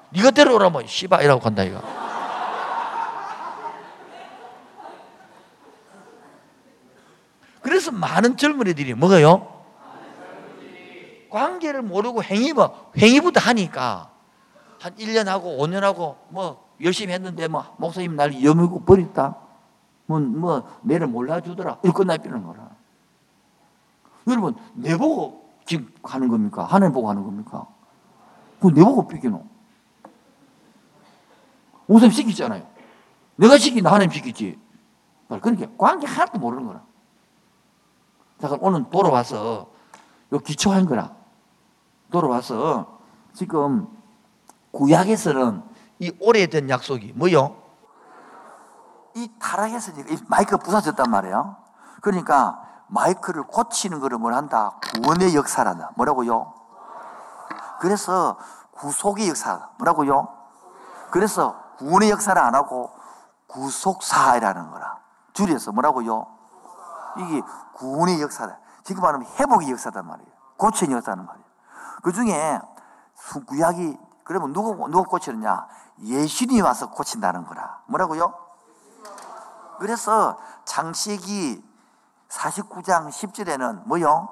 [0.09, 1.81] 네가 데려오라면 씨바 이라고 간다 이거
[7.61, 9.57] 그래서 많은 젊은이들이 뭐가요?
[11.29, 14.09] 관계를 모르고 행위 뭐 행위부터 하니까
[14.79, 19.35] 한 1년 하고 5년 하고 뭐 열심히 했는데 뭐 목사님 날 여물고 버렸다.
[20.05, 21.79] 뭐, 뭐 내를 몰라주더라.
[21.83, 22.69] 이렇게 끝나버리는 거라.
[24.27, 26.63] 여러분 내 보고 지금 하는 겁니까?
[26.63, 27.67] 하나님 보고 하는 겁니까?
[28.59, 29.45] 그내 보고 삐기노.
[31.85, 32.65] 목사님 시키잖아요.
[33.35, 34.59] 내가 시키나 하나님 시키지.
[35.27, 36.81] 그러니까 관계 하나도 모르는 거라.
[38.39, 39.69] 자, 그럼 오늘 돌아와서
[40.31, 41.15] 요 기초한 거라.
[42.11, 42.99] 돌아와서
[43.33, 43.87] 지금
[44.71, 45.63] 구약에서는
[45.99, 47.61] 이 오래된 약속이 뭐요?
[49.15, 51.57] 이 타락에서 이 마이크 부서졌단 말이에요.
[52.01, 54.79] 그러니까 마이크를 고치는 거를 뭘 한다?
[54.93, 55.91] 구원의 역사란다.
[55.95, 56.53] 뭐라고요?
[57.79, 58.37] 그래서
[58.71, 59.69] 구속의 역사.
[59.77, 60.27] 뭐라고요?
[61.11, 62.91] 그래서 구원의 역사를 안 하고
[63.47, 64.99] 구속사이라는 거라.
[65.33, 66.27] 줄여서 뭐라고요?
[67.17, 67.41] 이게
[67.75, 68.57] 구원의 역사다.
[68.83, 70.31] 지금 말하면 회복의 역사단 말이에요.
[70.57, 71.47] 고치는 역사단 말이에요.
[72.03, 72.59] 그 중에
[73.47, 75.67] 구약이 그러면 누구 누가 고치느냐?
[75.99, 77.81] 예수님이 와서 고친다는 거라.
[77.87, 78.33] 뭐라고요?
[79.79, 81.63] 그래서 창세기
[82.37, 84.29] 49장 10절에는 뭐요?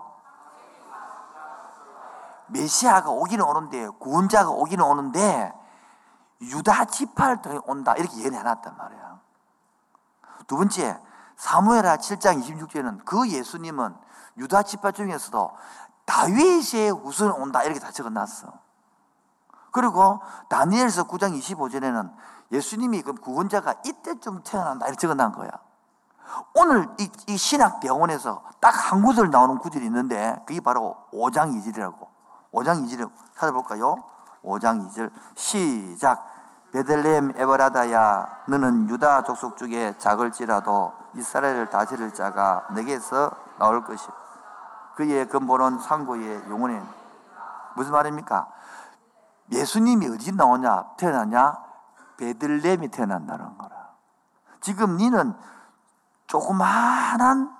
[2.47, 5.51] 메시아가 오기는 오는데 구원자가 오기는 오는데
[6.41, 9.19] 유다 지파를 통해 온다 이렇게 예언해 놨단 말이야.
[10.47, 10.99] 두 번째
[11.37, 13.95] 사무엘하 7장 26절에는 그 예수님은
[14.37, 15.51] 유다 지파 중에서도
[16.05, 18.53] 다윗의 후손 온다 이렇게 다 적어놨어.
[19.71, 22.13] 그리고 다니엘서 9장 25절에는
[22.51, 25.49] 예수님이 그 구원자가 이때쯤 태어난다 이렇게 적어놓은 거야.
[26.53, 32.07] 오늘 이, 이 신학 대원에서 딱 한 구절 나오는 구절이 있는데 그게 바로 5장 2절이라고.
[32.53, 34.03] 5장 2절 찾아볼까요?
[34.43, 36.35] 5장 2절 시작.
[36.71, 44.05] 베들레헴 에버라다야 너는 유다 족속 중에 작을지라도 이스라엘을 다스릴 자가 내게서 나올 것이
[44.95, 46.83] 그의 근본은 상고의 영혼에
[47.75, 48.47] 무슨 말입니까?
[49.51, 51.57] 예수님이 어디 나오냐 태어나냐
[52.17, 53.75] 베들레헴이 태어난다는 거라
[54.59, 55.33] 지금 니는
[56.27, 57.55] 조그마한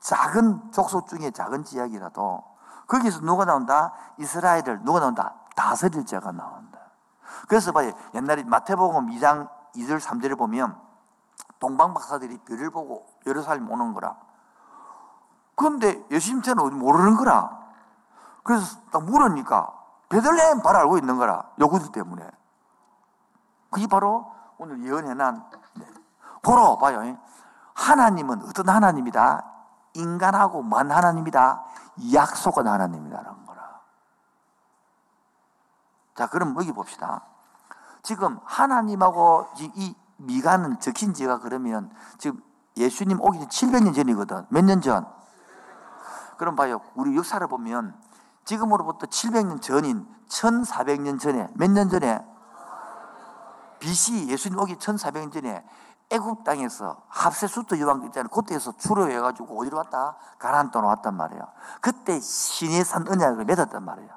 [0.00, 2.44] 작은 족속 중에 작은 지역이라도
[2.86, 3.92] 거기서 누가 나온다?
[4.18, 5.34] 이스라엘을 누가 나온다?
[5.56, 6.78] 다스릴 자가 나온다
[7.48, 7.92] 그래서 봐요.
[8.14, 10.78] 옛날에 마태복음 2장 2절 3절을 보면
[11.58, 14.16] 동방 박사들이 별을 보고 예루살렘 오는 거라.
[15.56, 17.64] 그런데 예수님 때는 모르는 거라.
[18.42, 19.72] 그래서 딱 물으니까
[20.08, 21.48] 베들레헴 바로 알고 있는 거라.
[21.58, 22.28] 요구들 때문에.
[23.70, 25.86] 그게 바로 오늘 예언해난 네.
[26.42, 27.16] 보러 봐요.
[27.74, 29.44] 하나님은 어떤 하나님이다?
[29.94, 31.64] 인간하고 먼 하나님이다.
[32.14, 33.80] 약속한 하나님이다라는 거라.
[36.16, 37.22] 자, 그럼 여기 봅시다.
[38.02, 42.40] 지금 하나님하고 이 미가는 적힌 지가 그러면 지금
[42.76, 44.46] 예수님 오기 전 700년 전이거든.
[44.50, 45.06] 몇 년 전?
[46.38, 46.80] 그럼 봐요.
[46.94, 47.94] 우리 역사를 보면
[48.44, 52.24] 지금으로부터 700년 전인 1400년 전에 몇 년 전에
[53.78, 55.64] BC 예수님 오기 1400년 전에
[56.10, 58.28] 애굽 땅에서 합세수도 여왕 있잖아요.
[58.28, 60.16] 그때에서 출애해 가지고 어디로 왔다?
[60.38, 61.42] 가나안 땅으로 왔단 말이에요.
[61.80, 64.10] 그때 신의 산 언약을 맺었단 말이에요.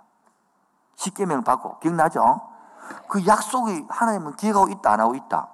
[0.96, 2.50] 십계명을 받고 기억나죠?
[3.10, 5.50] 그 약속이 하나님은 기억하고 있다 안 하고 있다.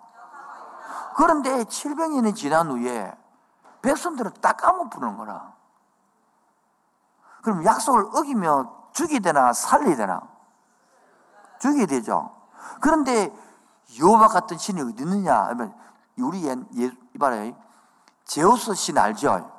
[1.15, 3.15] 그런데 700년이 지난 후에
[3.82, 5.54] 백성들은 딱 까먹부는 거라.
[7.41, 10.22] 그럼 약속을 어기며 죽이 되나 살리 되나?
[11.60, 12.32] 죽여야 되죠.
[12.80, 13.34] 그런데
[14.00, 15.36] 여호와 같은 신이 어디 있느냐?
[15.48, 15.74] 하면
[16.17, 17.52] 우리 예, 예, 이봐라.
[18.26, 19.52] 제우스 신 알죠?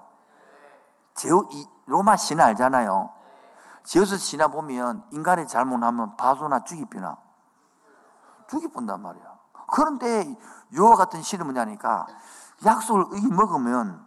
[1.15, 3.11] 제우, 이, 로마 신 알잖아요.
[3.85, 7.19] 제우스 신화 보면 인간이 잘못하면 바소나 죽이비나
[8.49, 9.39] 죽이본단 말이야.
[9.73, 10.37] 그런데
[10.75, 12.07] 여호와 같은 신은 뭐냐니까
[12.65, 14.07] 약속을 먹으면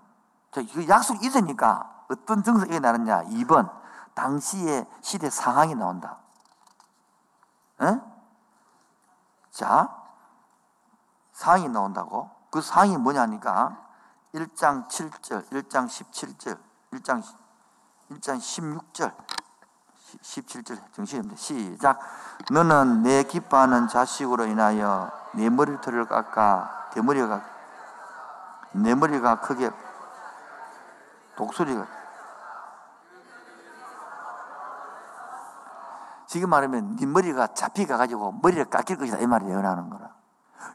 [0.51, 3.23] 그 약속이 있으니까 어떤 증상이 나느냐?
[3.25, 3.71] 2번
[4.13, 6.17] 당시의 시대 상황이 나온다.
[7.81, 7.99] 에?
[9.51, 9.95] 자,
[11.33, 12.36] 상황이 나온다고?
[12.57, 13.77] 그 상황이 뭐냐니까
[14.33, 16.57] 1장 7절, 1장 17절,
[16.93, 17.21] 1장
[18.09, 19.13] 1장 16절,
[20.23, 21.35] 17절 정신입니다.
[21.35, 21.99] 시작.
[22.49, 27.43] 너는 내 기뻐하는 자식으로 인하여 내 머리털을 깎아 대머리가
[28.71, 29.69] 내 머리가 크게
[31.35, 31.85] 독수리가
[36.25, 40.15] 지금 말하면 네 머리가 잡히가 가지고 머리를 깎일 것이다 이 말이 예언하는 거라.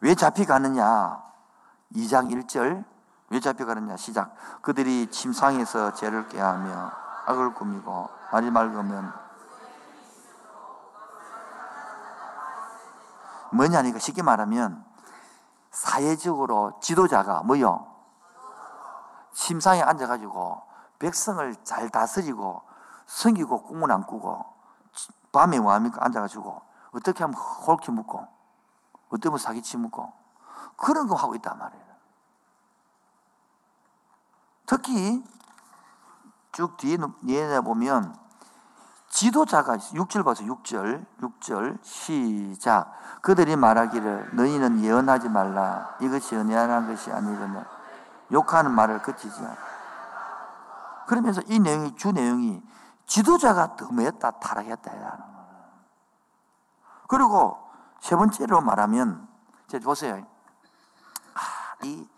[0.01, 1.32] 왜 잡히가느냐?
[1.95, 2.85] 2장 1절
[3.31, 6.93] 왜 잡혀가느냐 시작 그들이 침상에서 죄를 깨하며
[7.27, 9.13] 악을 꾸미고 맑으면
[13.53, 14.85] 뭐냐니까 쉽게 말하면
[15.71, 17.87] 사회적으로 지도자가 뭐요?
[19.33, 20.63] 침상에 앉아가지고
[20.99, 22.63] 백성을 잘 다스리고
[23.07, 24.45] 성기고 꿈을 안 꾸고
[25.33, 26.05] 밤에 뭐합니까?
[26.05, 26.61] 앉아가지고
[26.93, 28.27] 어떻게 하면 홀키 묻고
[29.09, 30.22] 어떻게 하면 사기치 묻고
[30.83, 31.85] 그런 거 하고 있단 말이에요.
[34.67, 35.25] 특히
[36.51, 38.17] 쭉 뒤에 내 보면
[39.09, 41.79] 지도자가 6절 봐서 6절 6절.
[41.85, 42.93] 시작.
[43.23, 45.97] 그들이 말하기를 너희는 예언하지 말라.
[46.01, 47.63] 이것이 연애하는 것이 아니거든
[48.33, 49.41] 욕하는 말을 그치지
[51.07, 52.61] 그러면서 이 내용이 주 내용이
[53.07, 54.93] 지도자가 덤했다 타락했다
[57.07, 57.59] 그리고
[58.01, 59.29] 세 번째로 말하면
[59.69, 60.17] 제 보세요.
[60.17, 60.32] 아,
[61.85, 62.09] 이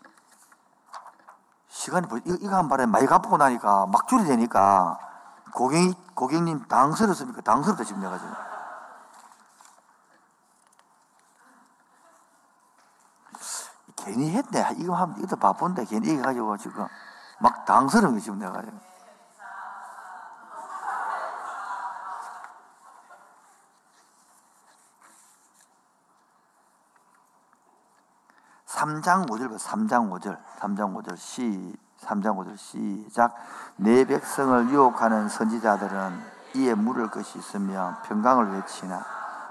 [1.67, 4.97] 시간이 이거, 이거 한 발에 많이 갚고 나니까 막 줄이 되니까
[5.53, 7.41] 고객, 고객님 당스럽습니까?
[7.41, 8.33] 당스럽다 지금 내가 지금.
[13.95, 14.75] 괜히 했네.
[14.77, 16.87] 이거 하면 이것도 바쁜데 괜히 이거 가지고 지금
[17.39, 18.79] 막 당스러운 게 지금 내가 지금.
[28.85, 29.55] 3장 5절 봐.
[29.57, 30.37] 3장 5절.
[30.59, 33.35] 3장 5절 시 3장 5절 시작.
[33.77, 39.03] 내 백성을 유혹하는 선지자들은 이에 물을 것이 있으며 평강을 외치나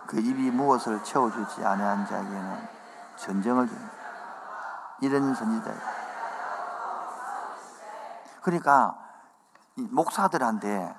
[0.07, 2.68] 그 입이 무엇을 채워주지 아니한 자에게는
[3.16, 3.92] 전쟁을 줍니다.
[5.01, 5.73] 이런 선지자.
[8.42, 8.97] 그러니까
[9.75, 10.94] 목사들한테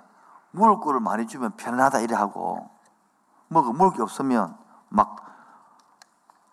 [0.51, 2.69] 먹을 거를 많이 주면 편안하다 이래 하고
[3.47, 4.57] 먹을 먹을 게 없으면
[4.89, 5.15] 막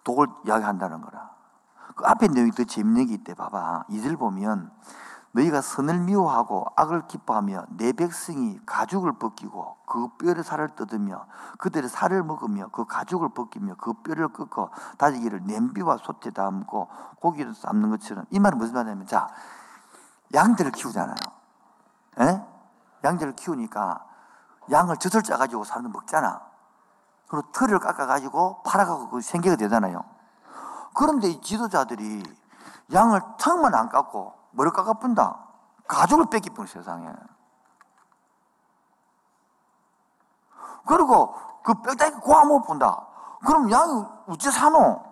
[0.05, 1.42] 독을 이야기한다는 거라.
[1.97, 3.35] 그 앞에 내용이 더 재밌는 게 있대.
[3.35, 3.85] 봐봐.
[3.89, 4.71] 이들 보면
[5.33, 11.27] 너희가 선을 미워하고 악을 기뻐하며 내 백성이 가죽을 벗기고 그 뼈를 살을 뜯으며
[11.59, 16.89] 그들의 살을 먹으며 그 가죽을 벗기며 그 뼈를 꺾어 다지기를 냄비와 솥에 담고
[17.21, 19.29] 고기를 삶는 것처럼 이 말은 무슨 말이냐면 자
[20.35, 21.17] 양들을 키우잖아요.
[22.21, 22.25] 에?
[22.25, 22.43] 예?
[23.05, 24.05] 양들을 키우니까
[24.71, 26.43] 양을 젖을 짜가지고 사람들 먹잖아.
[27.27, 30.05] 그리고 털을 깎아가지고 팔아가고 그 생계가 되잖아요.
[30.95, 32.23] 그런데 이 지도자들이
[32.93, 35.39] 양을 턱만 안 깎고 머리 깎아뿐다.
[35.89, 37.13] 가죽을 뺏기뿐 세상에.
[40.87, 43.07] 그리고 그 뼈다귀 고아 못 본다.
[43.45, 45.03] 그럼 양이 어째 사노?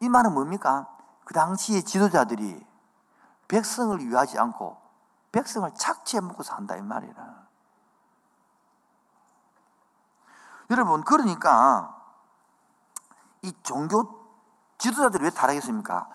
[0.00, 0.86] 이 말은 뭡니까?
[1.24, 2.66] 그 당시에 지도자들이
[3.48, 4.76] 백성을 위하지 않고
[5.32, 7.48] 백성을 착취해 먹고 산다 이 말이라.
[10.70, 11.94] 여러분 그러니까
[13.42, 14.17] 이 종교
[14.78, 16.08] 지도자들이 왜 타락했습니까?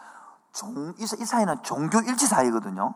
[0.53, 2.93] 종, 이, 사회는 종교 일치 사회거든요.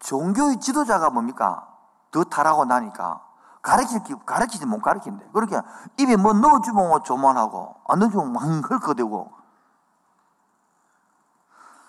[0.00, 1.66] 종교의 지도자가 뭡니까?
[2.10, 3.22] 더 타락하고 나니까
[3.60, 5.28] 가르칠, 가르치지 못 가르친대.
[5.32, 5.64] 그러니까
[5.98, 9.32] 입에 뭐 넣어주면 뭐 조만하고, 안 넣어주면 막 헐거대고.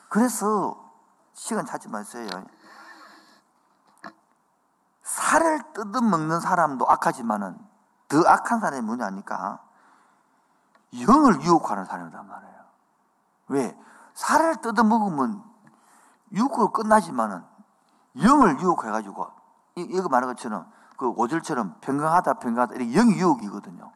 [0.09, 0.75] 그래서
[1.33, 2.27] 시간 찾지 마세요.
[5.03, 7.57] 살을 뜯어 먹는 사람도 악하지만은
[8.09, 9.59] 더 악한 사람이 뭐냐니까
[11.07, 12.59] 영을 유혹하는 사람이란 말이에요.
[13.49, 13.79] 왜?
[14.13, 15.43] 살을 뜯어 먹으면
[16.33, 17.43] 육으로 끝나지만은
[18.21, 19.27] 영을 유혹해가지고
[19.75, 23.91] 이거 말한 것처럼 그 오절처럼 평강하다 평강하다 이렇게 영 유혹이거든요.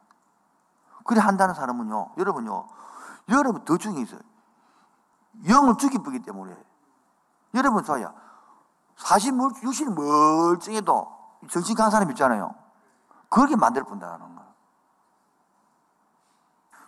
[1.04, 2.66] 그래 한다는 사람은요, 여러분요,
[3.28, 4.20] 여러분 더 중요해 있어요.
[5.48, 6.56] 영을 죽이기 때문에
[7.54, 8.14] 여러분 좋아요.
[8.96, 11.14] 사실 육신이 멀쩡해도
[11.50, 12.54] 정신 강한 사람 있잖아요.
[13.28, 14.43] 그렇게 만들 뿐다는 거야.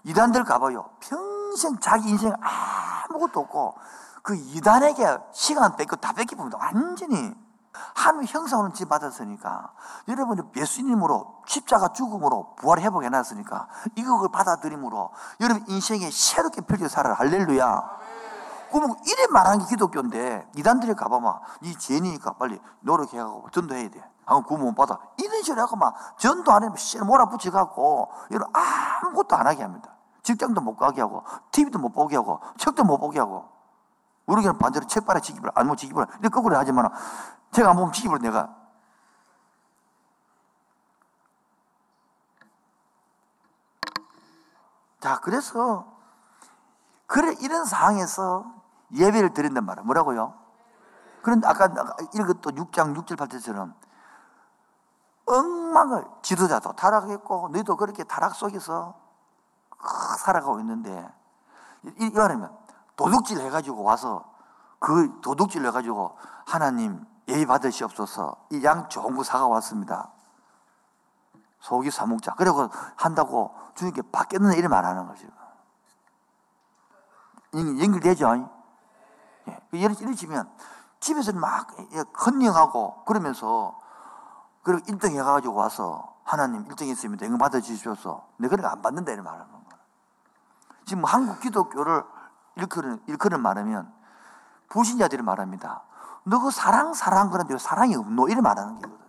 [0.06, 0.88] 이단 들 가봐요.
[1.00, 3.74] 평생 자기 인생 아무것도 없고
[4.22, 7.34] 그 이단에게 시간 뺏고 다 뺏기면 완전히.
[7.94, 9.72] 하나님의 형상으로 지 받았으니까.
[10.08, 17.16] 여러분이 예수님으로 십자가 죽음으로 부활 회복해 놨으니까 이걸 받아들임으로 여러분 인생에 새롭게 펼쳐 살아라.
[17.16, 17.90] 할렐루야.
[18.70, 24.02] 그러면 이래 말하는 게 기독교인데 이단들이 가봐봐 네 죄니까 빨리 노력해가고 전도해야 돼.
[24.24, 24.98] 아, 구원 받아.
[25.18, 29.95] 이런 식으로 하고 막 전도 안 하면 씨 몰아붙여갖고 이런 아무것도 안 하게 합니다
[30.26, 31.22] 직장도 못 가게 하고
[31.52, 33.48] TV도 못 보게 하고 책도 못 보게 하고
[34.26, 36.90] 우리는 반대로 책 봐라 지기불 안보 지기불 이렇게 거꾸로 하지만
[37.52, 38.52] 제가 안 보면 지기불 내가
[44.98, 45.86] 자 그래서
[47.06, 48.52] 그래 이런 상황에서
[48.96, 50.34] 예배를 드린단 말이야 뭐라고요?
[51.22, 51.66] 그런데 아까
[52.14, 53.74] 읽었던 6장 6절 8절처럼
[55.26, 59.05] 엉망을 지도자도 타락했고 너희도 그렇게 타락 속에서
[60.18, 61.12] 살아가고 있는데
[61.98, 62.56] 이 말하면
[62.96, 64.24] 도둑질 해가지고 와서
[64.78, 66.16] 그 도둑질 해가지고
[66.46, 70.10] 하나님 예의 받으시옵소서 이 양 좋은 거 사가 왔습니다.
[71.60, 72.34] 소고기 사 먹자.
[72.36, 75.26] 그리고 한다고 주님께 받겠는 이름 안 하는 거죠.
[77.54, 78.48] 연결되죠?
[79.48, 79.58] 예.
[79.72, 80.50] 예를 들면
[81.00, 81.68] 집에서는 막
[82.24, 83.78] 헌령하고 그러면서
[84.62, 87.26] 그리고 1등 해가지고 와서 하나님 1등 했습니다.
[87.26, 88.26] 이거 받아주시옵소서.
[88.38, 89.55] 내가 그러안 받는다 이런 말하는 거야.
[90.86, 92.04] 지금 한국 기독교를
[92.54, 93.92] 일컬은, 일컬은 말하면
[94.68, 95.82] 불신자들이 말합니다.
[96.24, 98.28] 너 그 사랑, 사랑 그런데 사랑이 없노?
[98.28, 99.06] 이래 말하는 거거든요.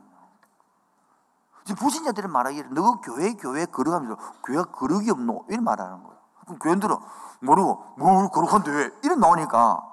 [1.66, 5.46] 지금 불신자들이 말하기를 너 교회, 교회 걸어가면서 교회가 거룩이 없노?
[5.50, 6.18] 이래 말하는 거예요.
[6.46, 6.96] 그럼 교인들은
[7.42, 8.92] 모르고, 뭘 거룩한데 왜?
[9.04, 9.84] 이래 나오니까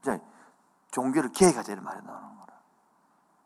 [0.00, 0.22] 이제
[0.90, 1.30] 종교를
[1.72, 2.52] 이래 말이 나오는 거라.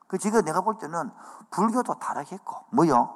[0.06, 1.10] 그 지금 내가 볼 때는
[1.50, 3.14] 불교도 타락했고, 뭐요?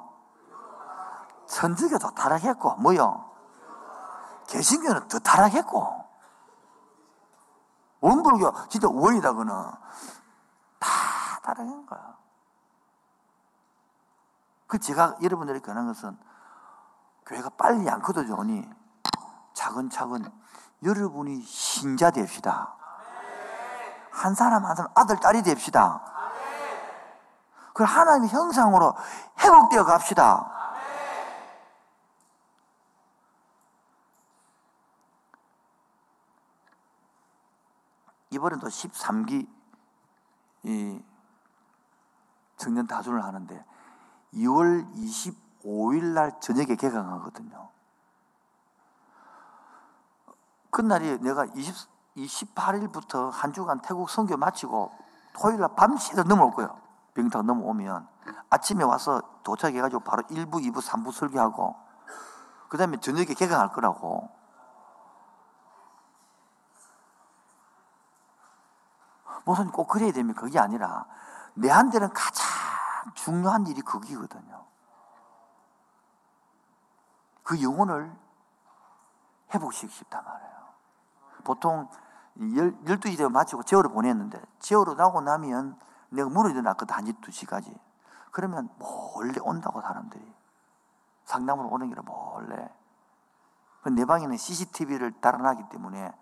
[1.47, 3.34] 천주교도 타락했고, 뭐요?
[4.47, 6.05] 개신교는 더 타락했고,
[8.01, 9.55] 원불교 진짜 원이다 그는
[10.79, 10.89] 다
[11.43, 12.17] 다른 거야.
[14.67, 16.19] 그 제가 여러분들에게 권한 것은
[17.27, 18.69] 교회가 빨리 안 커져오니
[19.55, 20.31] 차근차근
[20.83, 22.75] 여러분이 신자 됩시다.
[24.11, 26.03] 한 사람 한 사람 아들 딸이 됩시다.
[27.73, 28.95] 그 하나님의 형상으로
[29.41, 30.51] 회복되어 갑시다.
[38.35, 39.49] 이번에도 13기
[40.65, 41.03] 이
[42.57, 43.65] 청년 다준을 하는데
[44.35, 47.69] 2월 25일 날 저녁에 개강하거든요.
[50.71, 51.75] 그날이 내가 20,
[52.17, 54.93] 28일부터 한 주간 태국 선교 마치고
[55.35, 56.81] 토요일 날 밤새도 넘어올 거예요.
[57.15, 58.09] 병탁 넘어오면
[58.51, 61.77] 아침에 와서 도착해가지고 바로 1부, 2부, 3부 설교하고
[62.69, 64.31] 그 다음에 저녁에 개강할 거라고.
[69.45, 70.43] 목사님 꼭 그래야 됩니까?
[70.43, 71.07] 그게 아니라
[71.55, 72.45] 내한테는 가장
[73.15, 74.65] 중요한 일이 거기거든요.
[77.43, 78.15] 그 영혼을
[79.55, 80.55] 회복시키고 싶단 말이에요.
[81.45, 81.89] 보통
[82.39, 85.79] 12시 되면 마치고 제어로 보냈는데 제어로 나오고 나면
[86.09, 86.97] 내가 물어 일어났거든.
[86.97, 87.79] 1시, 2시까지.
[88.31, 90.35] 그러면 몰래 온다고 사람들이.
[91.25, 92.69] 상담으로 오는 게 몰래.
[93.83, 96.13] 그내 방에는 CCTV를 달아나기 때문에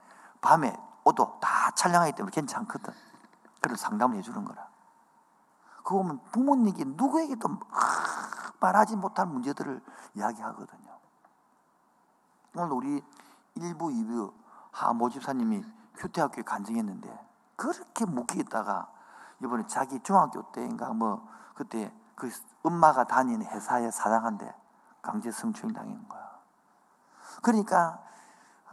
[0.41, 2.93] 밤에 오도 다 촬영하기 때문에 괜찮거든.
[3.62, 4.68] 그런 상담을 해주는 거라.
[5.78, 7.48] 그거 보면 부모님께 누구에게도
[8.60, 9.80] 말하지 못할 문제들을
[10.14, 10.92] 이야기하거든요.
[12.54, 13.02] 오늘 우리
[13.56, 14.32] 1부, 2부
[14.72, 15.64] 하 모 집사님이
[15.96, 18.88] 휴태학교에 간증했는데 그렇게 묵히다가
[19.42, 22.30] 이번에 자기 중학교 때인가 뭐 그때 그
[22.62, 24.54] 엄마가 다니는 회사에 사장한테
[25.02, 26.32] 강제 성추행 당한 거야.
[27.42, 28.00] 그러니까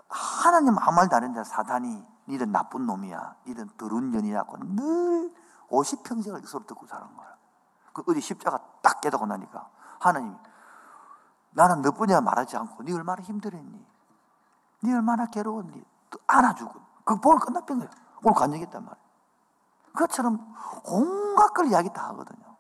[0.08, 3.36] 하나님 아무 말도 안 했는데 사단이 니는 나쁜 놈이야.
[3.48, 5.34] 니는 더러운 년이라고 늘
[5.70, 7.36] 50평생을 서로 듣고 사는 거야.
[7.92, 9.68] 그 어디 십자가 딱 깨닫고 나니까
[10.00, 10.38] 하나님
[11.52, 13.86] 나는 너뿐이야 말하지 않고 니 얼마나 힘들었니?
[14.84, 15.84] 니 얼마나 괴로웠니?
[16.12, 17.90] 또 안아주고 그볼 끝났던 거야.
[18.24, 19.04] 오늘 간증했단 말이야.
[19.94, 20.56] 그것처럼
[20.86, 22.56] 온갖 걸 이야기 다 하거든요.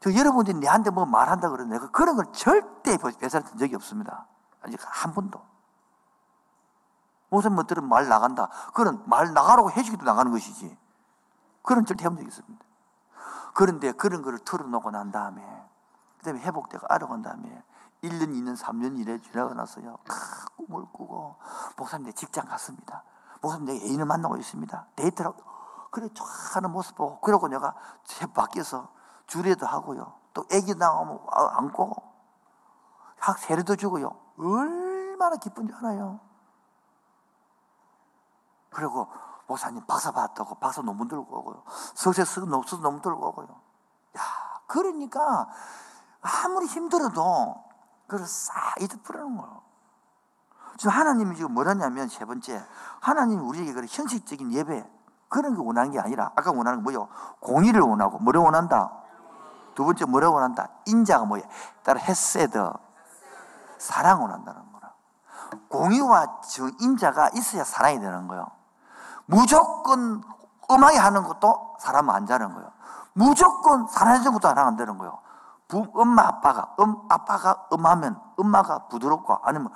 [0.00, 4.26] 저 여러분들이 내한테 뭐 말한다 그러는데 그런 걸 절대 배설한 적이 없습니다.
[4.62, 5.40] 아직 한 번도.
[7.42, 8.48] 것들은 말 나간다.
[8.74, 10.76] 그런 말 나가라고 해주기도 나가는 것이지.
[11.62, 12.64] 그런 절대 해본 적이 있습니다.
[13.54, 15.42] 그런데 그런 거를 털어놓고 난 다음에,
[16.18, 17.62] 그 다음에 회복되고 알아간 다음에,
[18.02, 19.96] 1년, 2년, 3년 이래 지나고 나서요,
[20.56, 21.36] 꿈을 꾸고,
[21.76, 23.02] 목사님 내 직장 갔습니다.
[23.40, 24.86] 목사님 내 애인을 만나고 있습니다.
[24.96, 25.42] 데이트를 하고,
[25.90, 27.74] 그래, 쫙 하는 모습 보고, 그러고 내가
[28.04, 28.88] 새 밖에서
[29.26, 30.12] 주례도 하고요.
[30.34, 31.94] 또 애기 나오면 안고,
[33.18, 34.10] 학 세례도 주고요.
[34.38, 36.20] 얼마나 기쁜지 알아요?
[38.76, 39.08] 그리고
[39.46, 41.62] 목사님 박사 받았다고 박사 논문 들고 오고요.
[41.94, 43.48] 석세 쓰고 논문 들고 오고요.
[43.48, 44.20] 야,
[44.66, 45.48] 그러니까
[46.20, 47.64] 아무리 힘들어도
[48.06, 49.62] 그걸 싹 잊어버리는 거예요.
[50.76, 52.62] 지금 하나님이 지금 뭐라냐면 세 번째,
[53.00, 54.86] 하나님이 우리에게 그런 형식적인 예배
[55.30, 57.08] 그런 게 원하는 게 아니라 아까 원하는 게 뭐요?
[57.40, 58.92] 공의를 원하고 뭐를 원한다?
[59.74, 60.68] 두 번째 뭐라고 원한다?
[60.84, 61.44] 인자가 뭐야?
[61.82, 62.72] 따라 헤세드
[63.78, 64.92] 사랑 원한다는 거라.
[65.70, 66.40] 공의와
[66.80, 68.55] 인자가 있어야 사랑이 되는 거예요.
[69.26, 70.22] 무조건
[70.70, 72.70] 음하게 하는 것도 사람은 안 자는 거예요.
[73.12, 75.18] 무조건 사랑해주는 것도 안 되는 거예요.
[75.68, 79.70] 부, 엄마 아빠가 음, 아빠가 음하면 엄마가 부드럽고 아니면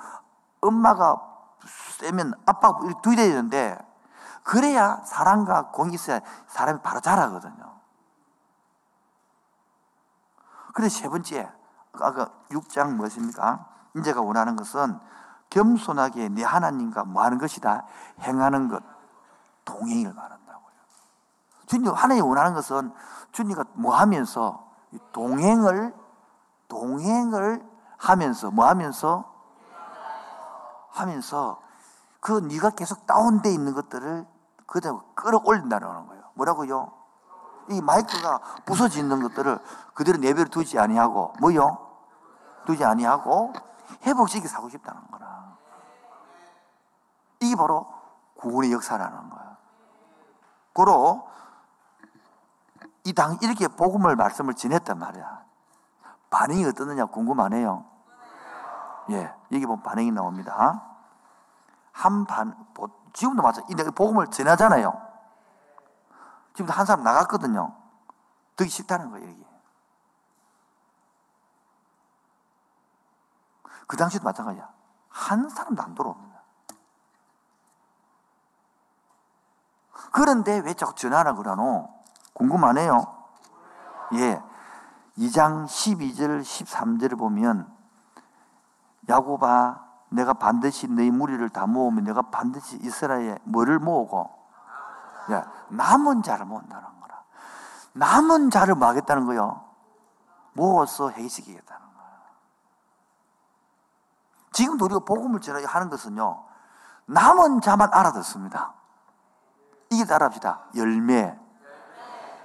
[0.61, 1.21] 엄마가
[1.99, 3.77] 세면 아빠가 돼야 되는데
[4.43, 7.71] 그래야 사랑과 공이 있어야 사람이 바로 자라거든요.
[10.73, 11.51] 그래 세 번째
[11.93, 13.65] 아까 6장 무엇입니까?
[13.95, 14.99] 인제가 원하는 것은
[15.49, 17.85] 겸손하게 내 하나님과 뭐 하는 것이다?
[18.21, 18.81] 행하는 것.
[19.71, 20.71] 동행을 말한다고요.
[21.67, 22.93] 주님 하나님 원하는 것은
[23.31, 24.69] 주님과 뭐 하면서
[25.13, 25.93] 동행을
[26.67, 27.65] 동행을
[27.97, 29.31] 하면서 뭐 하면서
[30.89, 31.61] 하면서
[32.19, 34.27] 그 네가 계속 다운돼 있는 것들을
[34.65, 36.23] 그대로 끌어올린다는 거예요.
[36.33, 36.91] 뭐라고요?
[37.69, 39.59] 이 마이크가 부서지는 것들을
[39.93, 41.77] 그대로 내버려 두지 아니하고 뭐요?
[42.65, 43.53] 두지 아니하고
[44.03, 45.57] 회복시키 사고 싶다는 거라.
[47.39, 47.87] 이게 바로
[48.37, 49.50] 구원의 역사라는 거야.
[50.73, 51.29] 고로
[53.03, 55.43] 이 당 이렇게 복음을 말씀을 지냈단 말이야.
[56.29, 57.85] 반응이 어떻느냐 궁금하네요.
[59.09, 60.83] 예, 여기 보면 반응이 나옵니다.
[61.91, 62.55] 한 반,
[63.13, 64.93] 지금도 마찬 이 복음을 전하잖아요.
[66.53, 67.75] 지금도 한 사람 나갔거든요.
[68.55, 69.47] 듣기 싫다는 거예요, 여기.
[73.87, 74.69] 그 당시도 마찬가지야.
[75.09, 76.30] 한 사람도 안 들어옵니다.
[80.21, 81.89] 그런데 왜 자꾸 전하라 그러노?
[82.33, 83.07] 궁금하네요.
[84.13, 84.39] 예.
[85.17, 87.67] 2장 12절, 13절을 보면
[89.09, 94.29] 야고바 내가 반드시 너희 무리를 다 모으면 내가 반드시 이스라엘에 뭐를 모으고
[95.31, 97.23] 예, 남은 자를 모은다는 거라.
[97.93, 99.65] 남은 자를 뭐 하겠다는 거요?
[100.53, 102.09] 모아서 해시키겠다는 거야.
[104.51, 106.43] 지금도 우리가 복음을 전하는 것은요,
[107.07, 108.80] 남은 자만 알아듣습니다.
[109.91, 110.61] 이게 따라합시다.
[110.75, 111.37] 열매.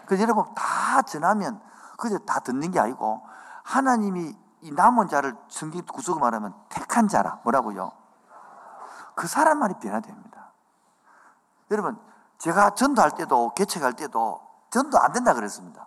[0.05, 1.61] 그래서 여러분 다 전하면
[1.97, 3.24] 그저 다 듣는 게 아니고
[3.62, 7.92] 하나님이 이 남은 자를 성경 구속을 말하면 택한 자라 뭐라고요?
[9.14, 10.51] 그 사람만이 변화됩니다.
[11.70, 11.99] 여러분
[12.38, 14.40] 제가 전도할 때도 개척할 때도
[14.70, 15.86] 전도 안 된다 그랬습니다.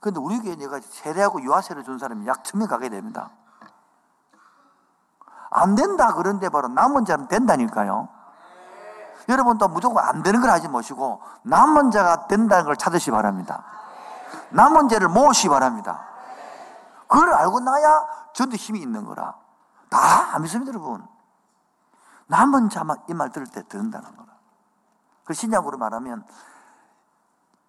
[0.00, 3.30] 그런데 우리 교회 내가 세례하고 유아세를 준 사람이 약 천명 가게 됩니다.
[5.50, 8.17] 안 된다 그런데 바로 남은 자는 된다니까요.
[9.28, 13.64] 여러분도 무조건 안 되는 걸 하지 마시고 남은 자가 된다는 걸 찾으시 바랍니다.
[14.50, 16.04] 남은 자를 모으시 바랍니다.
[17.06, 19.34] 그걸 알고 나야 저도 힘이 있는 거라.
[19.90, 21.06] 다 안 믿습니다, 여러분.
[22.26, 24.28] 남은 자만 이 말 들을 때 듣는다는 거라.
[25.24, 26.24] 그 신약으로 말하면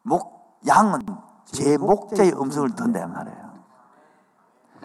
[0.03, 1.01] 목, 양은
[1.45, 3.49] 제 목자의 음성을 듣는다 말이에요.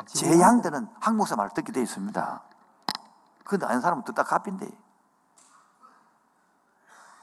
[0.06, 2.40] 제 양들은 한국사 말을 듣게 되어 있습니다.
[3.44, 4.68] 근데 아는 사람은 듣다 갚인데.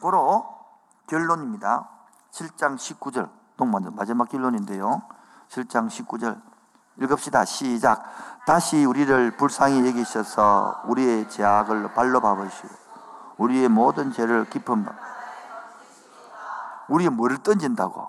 [0.02, 0.46] 고로
[1.08, 1.90] 결론입니다.
[2.32, 3.30] 7장 19절.
[3.96, 5.04] 마지막 결론인데요.
[5.50, 6.42] 7장 19절.
[6.98, 7.46] 읽읍시다.
[7.46, 8.04] 시작.
[8.46, 12.70] 다시 우리를 불쌍히 여기셔서 우리의 죄악을 발로 밟으시고
[13.38, 14.86] 우리의 모든 죄를 깊은
[16.90, 18.08] 우리의 뭐를 던진다고?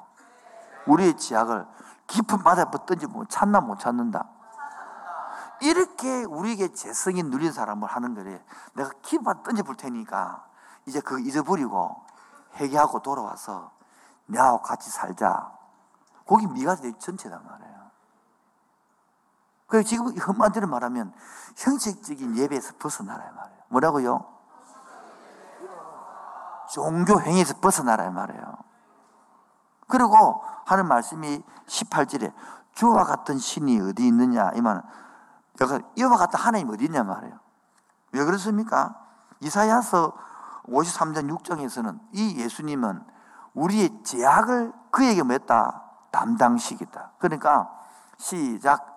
[0.87, 1.67] 우리의 죄악을
[2.07, 4.27] 깊은 바다에 던지면 찾나 못 찾는다.
[5.61, 8.43] 이렇게 우리에게 재성이 누린 사람을 하는 거래.
[8.75, 10.45] 내가 깊은 바다 던져볼 테니까
[10.87, 12.03] 이제 그거 잊어버리고
[12.57, 13.71] 회개하고 돌아와서
[14.27, 15.53] 나하고 같이 살자.
[16.27, 17.91] 거기 미가 내 전체단 말이에요.
[19.67, 21.15] 그래서 지금 한마디로 말하면
[21.57, 23.63] 형식적인 예배에서 벗어나라 말이에요.
[23.69, 24.27] 뭐라고요?
[26.71, 28.57] 종교 행위에서 벗어나라 말이에요.
[29.89, 32.33] 그리고 하는 말씀이 18절에
[32.75, 34.83] 주와 같은 신이 어디 있느냐 이 말은
[35.97, 37.39] 이와 같은 하나님 어디 있냐 말이에요.
[38.13, 38.99] 왜 그렇습니까?
[39.41, 40.15] 이사야서
[40.69, 43.05] 53장 6장에서는 이 예수님은
[43.55, 47.13] 우리의 제약을 그에게 맺다 담당시키다.
[47.19, 47.71] 그러니까
[48.19, 48.93] 시작.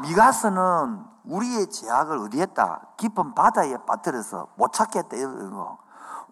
[0.00, 2.88] 미가서는 우리의 제약을 어디 했다?
[2.96, 5.16] 깊은 바다에 빠뜨려서 못 찾겠다.
[5.16, 5.78] 이거.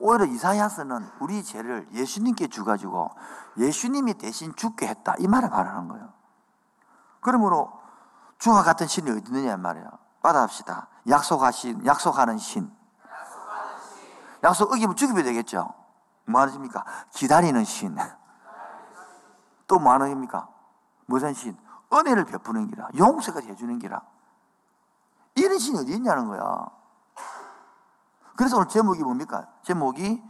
[0.03, 3.13] 오히려 이사야서는 우리 죄를 예수님께 주가지고
[3.57, 5.15] 예수님이 대신 죽게 했다.
[5.21, 6.13] 이 말을 말하는 거예요.
[7.21, 7.73] 그러므로
[8.39, 9.89] 주와 같은 신이 어디 있느냐 말이야.
[10.21, 10.89] 받아합시다.
[11.09, 12.69] 약속하신, 약속하는 신.
[14.43, 15.73] 약속 어기면 죽이면 되겠죠.
[16.25, 16.85] 뭐 하십니까?
[17.13, 17.97] 기다리는 신.
[19.69, 20.49] 또 뭐 하는 겁니까?
[21.07, 21.57] 무슨 신?
[21.93, 22.89] 은혜를 베푸는 기라.
[22.99, 24.03] 용서까지 해주는 기라.
[25.37, 26.67] 이런 신이 어디 있냐는 거야.
[28.37, 29.47] 그래서 오늘 제목이 뭡니까?
[29.63, 30.23] 제목이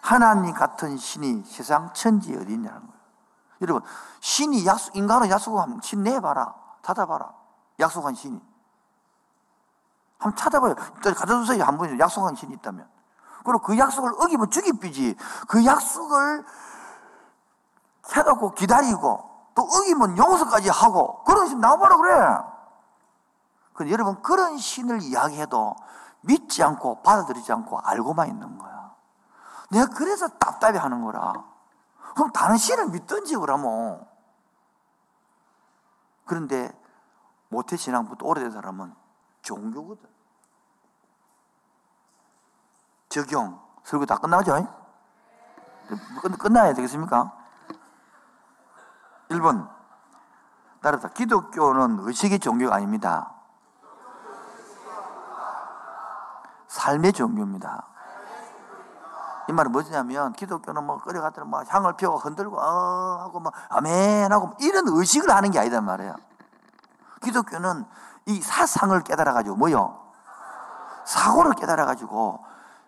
[0.00, 3.00] 하나님 같은 신이 세상 천지에 어디 있냐는 거예요.
[3.62, 3.82] 여러분,
[4.20, 6.54] 신이 약속, 인간은 약속하면 신 내봐라.
[6.82, 7.32] 찾아봐라.
[7.78, 8.40] 약속한 신이.
[10.18, 10.74] 한번 찾아봐요.
[10.74, 11.64] 가져주세요.
[11.64, 12.88] 한번 약속한 신이 있다면.
[13.44, 15.16] 그리고 그 약속을 어기면 죽이삐지.
[15.48, 16.44] 그 약속을
[18.14, 22.38] 해놓고 기다리고 또 어기면 용서까지 하고 그런 신 나와봐라 그래.
[23.74, 25.74] 근데 여러분 그런 신을 이야기해도
[26.22, 28.94] 믿지 않고 받아들이지 않고 알고만 있는 거야.
[29.70, 31.32] 내가 그래서 답답해 하는 거라.
[32.14, 34.06] 그럼 다른 신을 믿든지 그러면.
[36.24, 36.70] 그런데
[37.48, 38.94] 모태 신앙부터 오래된 사람은
[39.42, 40.08] 종교거든.
[43.08, 43.60] 적용.
[43.84, 44.66] 설교 다 끝나죠?
[46.38, 47.36] 끝나야 되겠습니까?
[49.30, 49.68] 1번.
[50.80, 53.39] 따라서 기독교는 의식의 종교가 아닙니다.
[56.70, 57.84] 삶의 종교입니다.
[59.48, 64.46] 이 말은 뭐냐면 기독교는 뭐 끌어갔더니 뭐 향을 피우고 흔들고 어 하고 뭐 아멘 하고
[64.46, 66.14] 뭐 이런 의식을 하는 게 아니단 말이에요.
[67.22, 67.84] 기독교는
[68.26, 69.98] 이 사상을 깨달아 가지고 뭐요?
[71.04, 72.44] 사고를 깨달아 가지고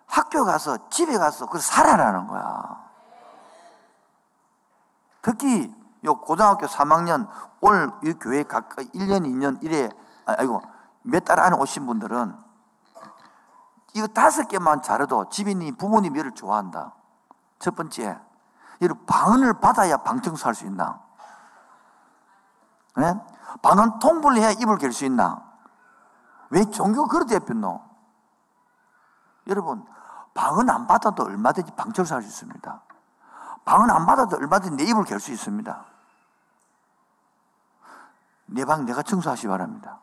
[0.06, 2.80] 학교 가서 집에 가서 그걸 살아라는 거야.
[5.22, 5.74] 특히
[6.04, 7.26] 요 고등학교 3학년
[7.60, 9.88] 올 이 교회 가까이 1년, 2년 이래
[10.26, 10.62] 아이고
[11.02, 12.51] 몇 달 안에 오신 분들은
[13.94, 16.94] 이거 다섯 개만 잘해도 집인이 부모님 얘를 좋아한다.
[17.58, 18.18] 첫 번째,
[18.80, 21.00] 여러분 방언을 받아야 방청소 할 수 있나?
[22.96, 23.14] 네?
[23.62, 25.42] 방언 통보를 해야 입을 갤 수 있나?
[26.50, 27.80] 왜 종교가 그렇게 대표노?
[29.48, 29.84] 여러분,
[30.34, 32.80] 방언 안 받아도 얼마든지 방청소 할 수 있습니다.
[33.64, 35.84] 방언 안 받아도 얼마든지 내 입을 갤 수 있습니다.
[38.46, 40.00] 내 방 내가 청소하시 기 바랍니다.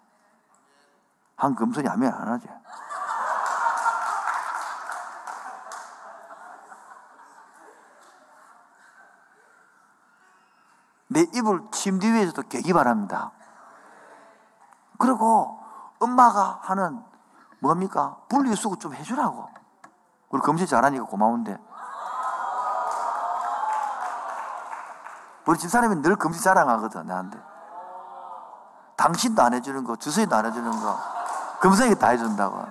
[1.35, 2.47] 한 금손이 아멘 안 하지?
[11.09, 13.31] 내 입을 침대 위에서도 개기 바랍니다.
[14.97, 15.59] 그리고
[15.99, 17.03] 엄마가 하는
[17.59, 18.17] 뭡니까?
[18.29, 19.49] 분리수거 좀 해주라고.
[20.29, 21.57] 우리 검색 잘하니까 고마운데.
[25.47, 27.39] 우리 집사람이 늘 금식 자랑하거든, 나한테.
[28.95, 30.95] 당신도 안 해주는 거, 주선이도 안 해주는 거,
[31.59, 32.65] 금성이 다 해준다고.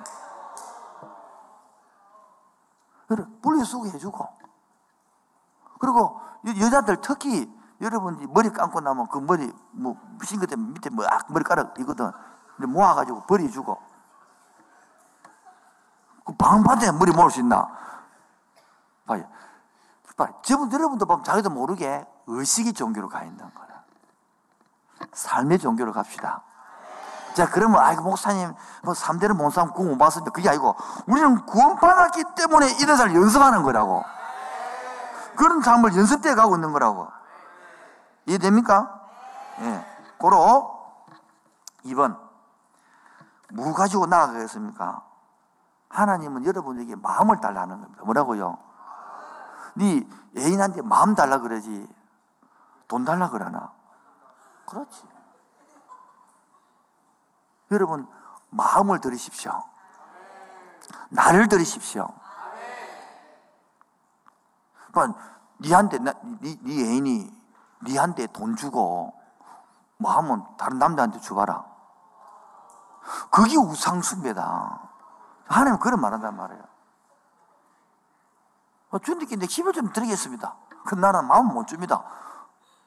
[3.08, 4.28] 그래, 분리수거 해주고.
[5.80, 12.10] 그리고 여자들 특히 여러분 머리 감고 나면 그 머리 뭐 싱긋대 밑에 막 머리카락 이거든.
[12.56, 13.78] 모아가지고 버려주고.
[16.24, 17.68] 그 방바닥에 머리 모을 수 있나?
[19.06, 19.24] 봐요.
[20.16, 20.34] 봐요.
[20.42, 23.68] 저분 여러분도 보면 자기도 모르게 의식이 종교로 가 있는 거야.
[25.12, 26.42] 삶의 종교로 갑시다.
[27.34, 28.52] 자, 그러면, 아이고, 목사님,
[28.82, 30.74] 뭐, 3대를 못 삼고 구원 못 받았는데, 그게 아니고,
[31.06, 34.04] 우리는 구원받았기 때문에 이런 살 연습하는 거라고.
[35.36, 37.06] 그런 삶을 연습돼 가고 있는 거라고.
[38.28, 39.00] 이해됩니까?
[39.60, 39.62] 예.
[39.62, 39.86] 네.
[40.18, 40.78] 고로
[41.84, 42.18] 2번.
[43.52, 45.02] 뭐 가지고 나아가겠습니까?
[45.88, 48.02] 하나님은 여러분에게 마음을 달라는 겁니다.
[48.04, 48.58] 뭐라고요?
[49.74, 50.06] 네
[50.36, 51.88] 애인한테 마음 달라 그러지.
[52.86, 53.72] 돈 달라 그러나?
[54.66, 55.02] 그렇지.
[57.70, 58.06] 여러분,
[58.50, 59.62] 마음을 들으십시오.
[61.10, 62.08] 나를 들으십시오.
[64.90, 65.20] 그러니까
[65.60, 67.37] 니한테, 네, 네 애인이
[67.84, 69.14] 니한테 돈 주고
[69.98, 71.64] 뭐 하면 다른 남자한테 줘봐라.
[73.30, 74.80] 그게 우상숭배다.
[75.46, 76.62] 하나님 그런 말 한단 말이에요.
[78.90, 80.54] 어, 주님께 내 힘을 좀 드리겠습니다.
[80.86, 82.04] 그 나는 마음 못 줍니다.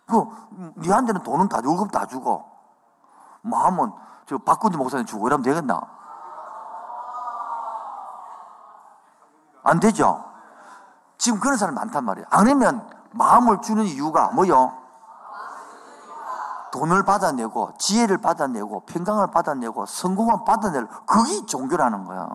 [0.07, 2.49] 그, 니한테는 돈은 다 월급 다 주고,
[3.41, 3.91] 마음은
[4.25, 5.79] 저 박군지 목사님 주고 이러면 되겠나?
[9.63, 10.25] 안 되죠?
[11.17, 12.27] 지금 그런 사람 많단 말이에요.
[12.31, 14.80] 아니면 마음을 주는 이유가 뭐요?
[16.71, 22.27] 돈을 받아내고 지혜를 받아내고 평강을 받아내고 성공을 받아낼 그게 종교라는 거야.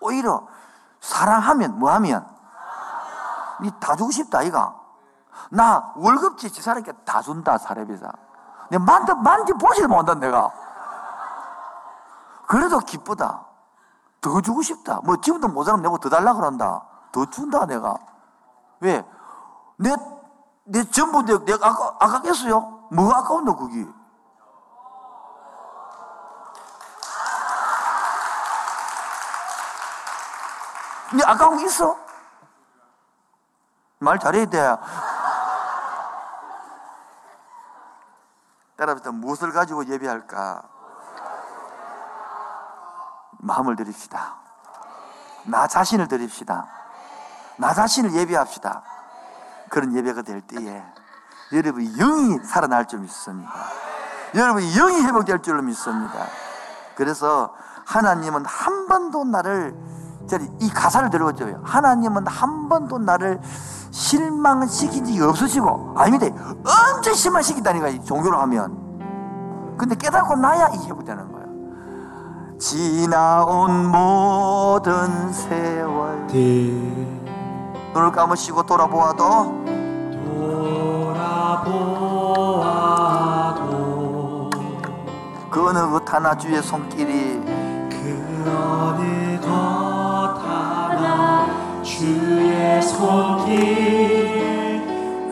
[0.00, 0.46] 오히려
[1.00, 2.26] 사랑하면 뭐하면
[3.60, 4.78] 니다 주고 싶다 이가.
[5.50, 8.12] 나 월급지 지사람께 다 준다 사례비자.
[8.70, 10.50] 내 만져 만지 보지도 못한다 내가.
[12.46, 13.46] 그래도 기쁘다.
[14.20, 15.00] 더 주고 싶다.
[15.04, 16.82] 뭐 지금도 모자라면 내가 더 달라 그런다.
[17.12, 17.94] 더 준다 내가.
[18.80, 19.04] 왜?
[19.76, 19.94] 내,
[20.70, 22.88] 내 전부 내, 내가 아까, 아깝겠어요?
[22.92, 23.86] 뭐가 아까운데 그게?
[31.14, 31.96] 네 아까운 게 있어?
[33.98, 34.76] 말 잘해야 돼.
[38.78, 40.62] 여러분, 무엇을 가지고 예배할까?
[43.38, 44.36] 마음을 드립시다.
[45.44, 46.68] 나 자신을 드립시다.
[47.56, 48.97] 나 자신을 예배합시다.
[49.70, 50.82] 그런 예배가 될 때에
[51.52, 53.52] 여러분 영이 살아날 줄 믿습니다.
[54.34, 56.26] 여러분 영이 회복될 줄로 믿습니다.
[56.94, 57.54] 그래서
[57.86, 59.74] 하나님은 한 번도 나를
[60.60, 61.60] 이 가사를 들어보죠.
[61.64, 63.40] 하나님은 한 번도 나를
[63.90, 66.26] 실망시킨 적이 없으시고 아닙니다.
[66.94, 69.76] 언제 실망시킨다니까 종교를 하면.
[69.78, 72.58] 근데 깨닫고 나야 이게 회복되는 거예요.
[72.58, 76.26] 지나온 모든 세월
[77.94, 79.56] 눈을 감으시고 돌아보아도
[83.48, 84.50] 돌아보아도
[85.50, 87.40] 그 어느 것 하나 주의 손길이
[87.88, 91.46] 그 어느 것 하나
[91.82, 94.82] 주의 손길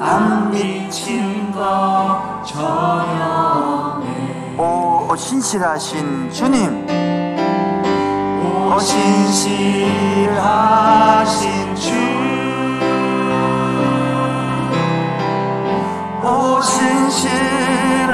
[0.01, 4.01] 안 미친 것 전혀
[4.59, 6.87] 오 신실하신 주님.
[8.43, 10.35] 오 신실하신
[11.77, 12.16] 주오
[16.63, 18.07] 신실하신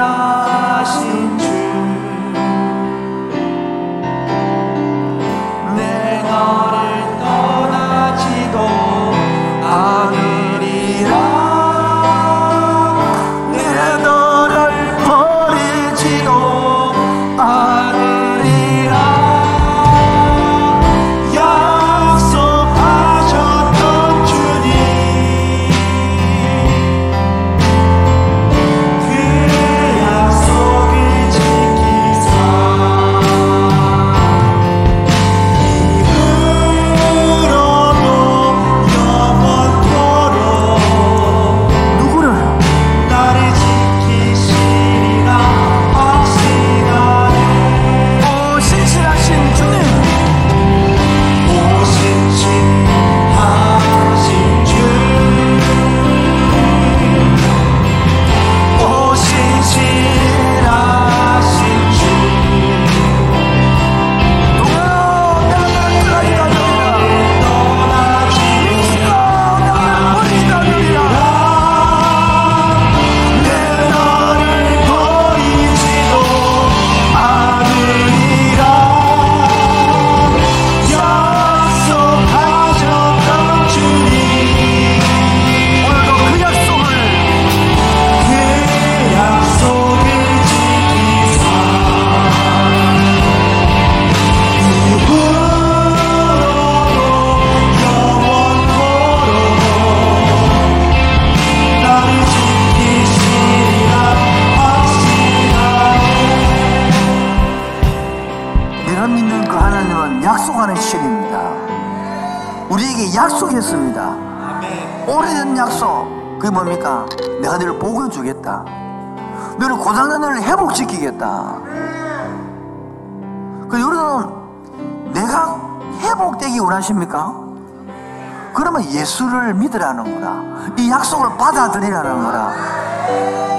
[129.13, 130.43] 예수를 믿으라는 거라.
[130.77, 132.51] 이 약속을 받아들이라는 거라.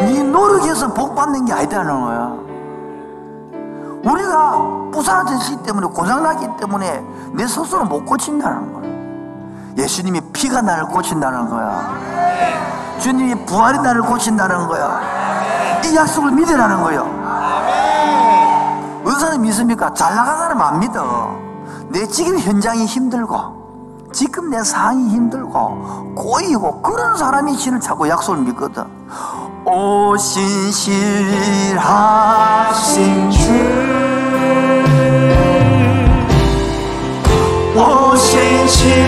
[0.00, 2.32] 네 노력해서 복 받는 게 아니다는 거야.
[4.04, 8.84] 우리가 부사졌기 때문에 고장났기 때문에 내 스스로 못 고친다는 거야.
[9.78, 11.94] 예수님이 피가 나를 고친다는 거야.
[12.98, 15.00] 주님이 부활이 나를 고친다는 거야.
[15.84, 17.24] 이 약속을 믿으라는 거예요.
[19.04, 19.92] 의사는 믿습니까?
[19.94, 21.36] 잘 나간 사람 안 믿어.
[21.88, 23.63] 내 지금 현장이 힘들고,
[24.14, 28.84] 지금 내 상황이 힘들고, 꼬이고, 그런 사람이 신을 찾고 약속을 믿거든.
[29.64, 30.90] 오, 신실하신
[33.32, 33.52] 주.
[37.76, 39.04] 오신실하신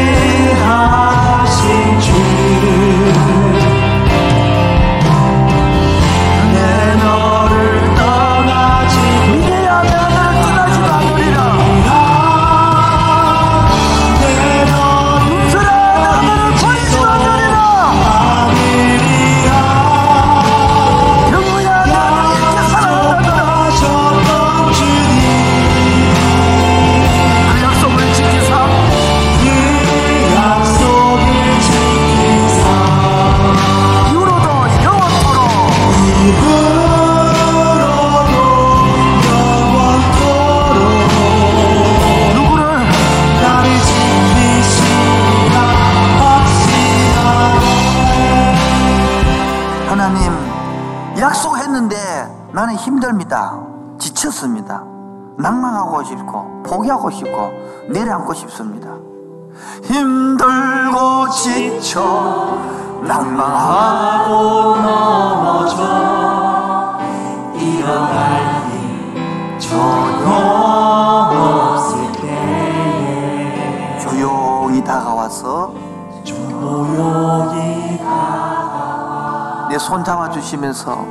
[80.47, 81.05] 찾아주시면서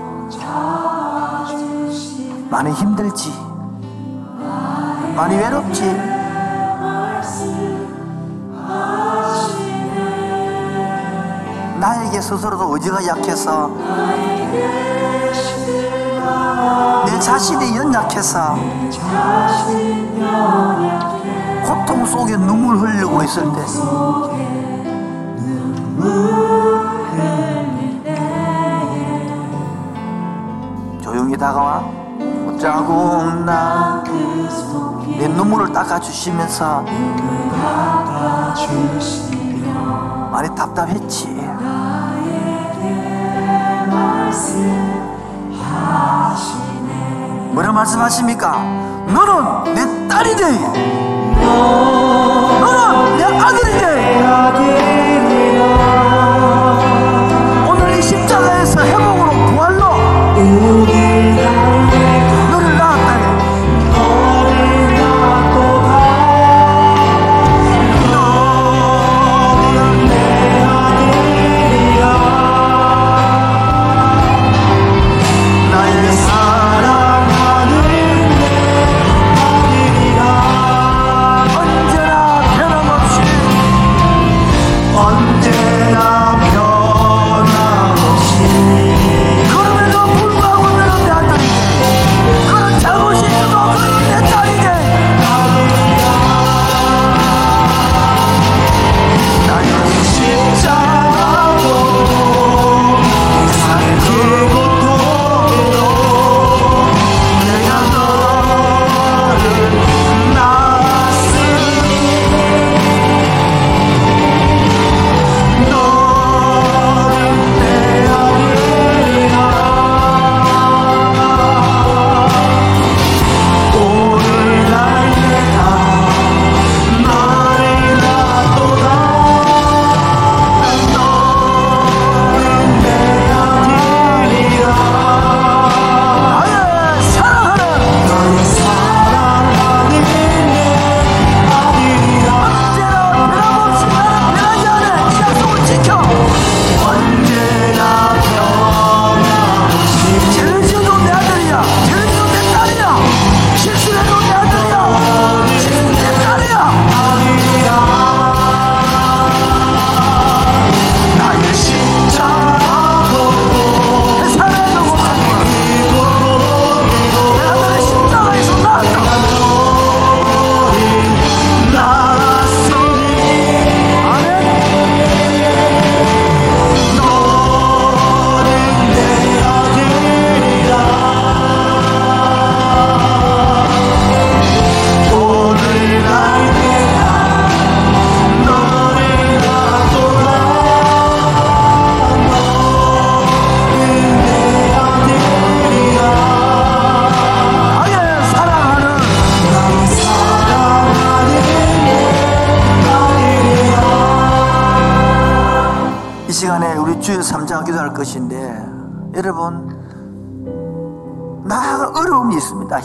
[2.50, 3.34] 많이 힘들지
[5.16, 5.84] 많이 외롭지.
[11.80, 13.70] 나에게 스스로도 의지가 약해서
[17.06, 18.58] 내 자신이 연약해서
[21.66, 23.66] 고통 속에 눈물 흘리고 있을 때
[32.66, 34.01] 자국 나
[35.20, 36.84] 내 눈물을 닦아주시면서
[40.32, 41.28] 많이 답답했지.
[47.53, 48.57] 뭐라 말씀하십니까?
[49.07, 50.51] 너는 내 딸이 돼.
[52.59, 54.85] 너는 내 아들이 돼.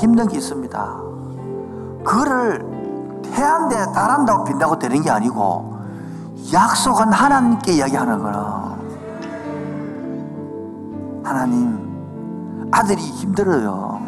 [0.01, 0.96] 힘든 게 있습니다.
[2.05, 2.64] 그거를
[3.32, 5.78] 해안대 달한다고 빈다고 되는 게 아니고
[6.53, 8.76] 약속은 하나님께 이야기하는 거라.
[11.22, 14.01] 하나님, 아들이 힘들어요.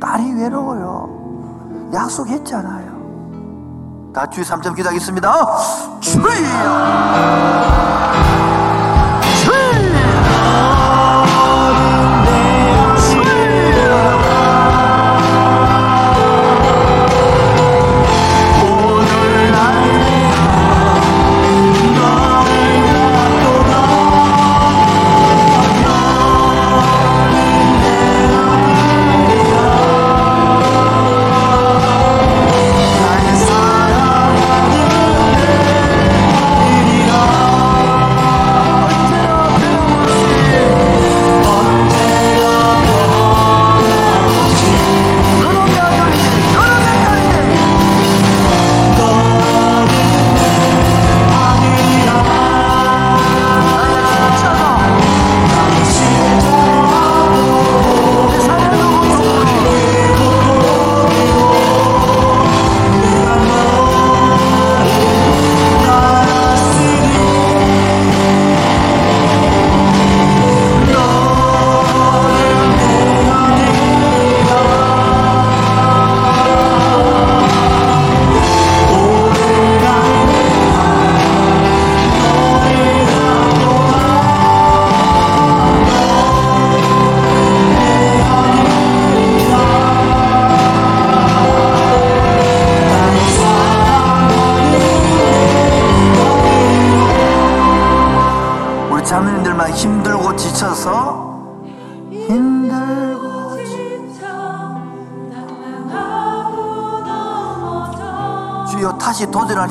[0.00, 1.90] 딸이 외로워요.
[1.92, 2.98] 약속했잖아요.
[4.12, 5.46] 다 주의 삼점 기도하겠습니다.
[6.00, 7.97] 주여!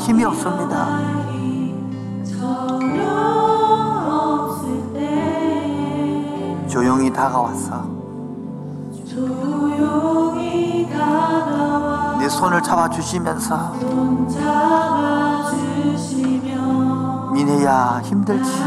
[0.08, 0.88] 힘이 없습니다.
[6.70, 7.86] 조용히 다가왔어.
[12.20, 13.74] 네 손을 잡아주시면서
[17.34, 18.64] 미네야 힘들지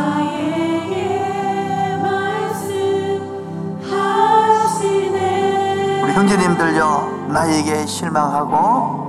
[6.03, 9.00] 우리 형제님들요 나에게 실망하고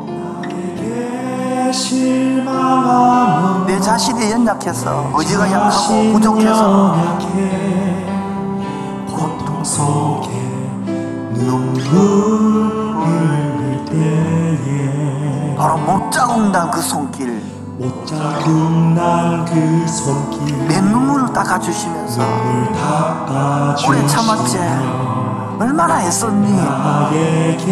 [3.65, 6.95] 내 자신이 연약해서 의지가 약하고 부족해서.
[9.07, 10.30] 고통 속에
[11.34, 11.82] 눈물
[13.05, 17.41] 흘릴 때에 바로 못 자국 난 그 손길.
[17.78, 18.49] 못 자국
[18.93, 20.67] 난 그 손길.
[20.67, 22.22] 내 눈물을 닦아주시면서.
[23.88, 24.57] 오래 참았지
[25.57, 26.51] 얼마나 애썼니?
[26.53, 27.69] 나에게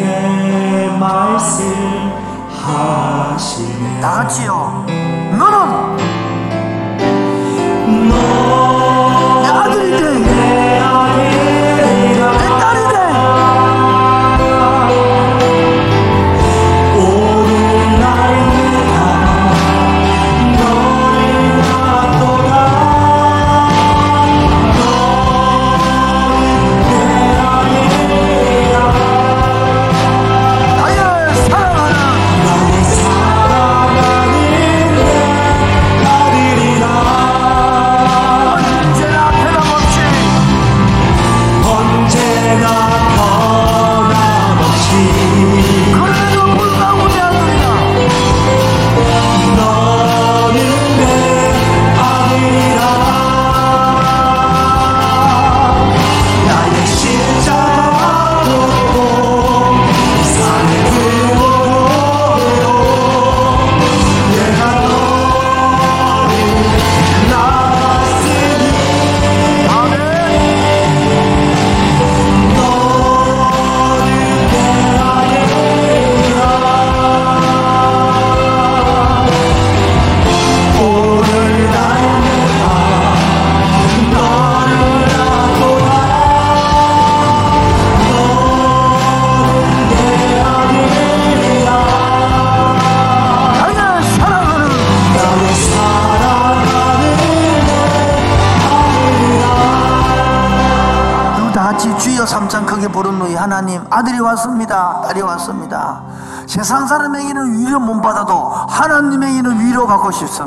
[1.00, 2.09] 말씀
[4.02, 4.69] 啊凄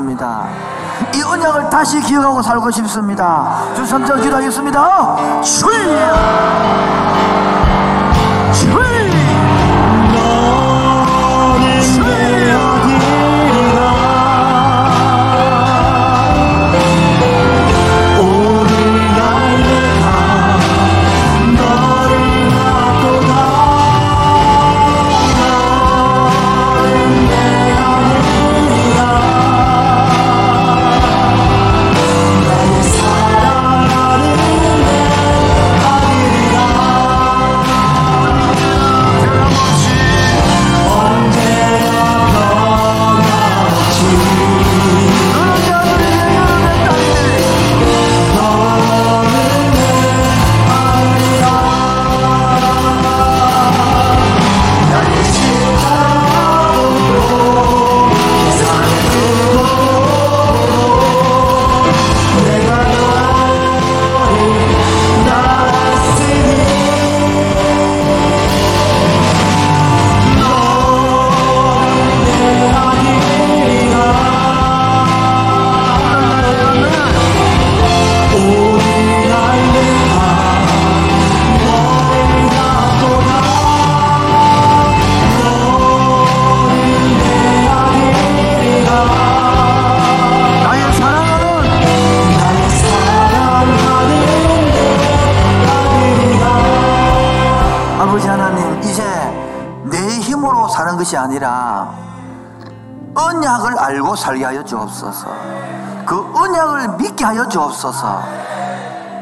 [0.03, 0.47] 감사합니다.
[1.15, 3.63] 이 언약을 다시 기억하고 살고 싶습니다.
[3.75, 5.41] 주 성전 기도하겠습니다.
[5.41, 7.02] 주여!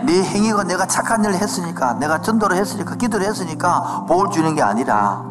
[0.06, 5.24] 네 행위가 내가 착한 일을 했으니까 내가 전도를 했으니까 기도를 했으니까 복을 주는 게 아니라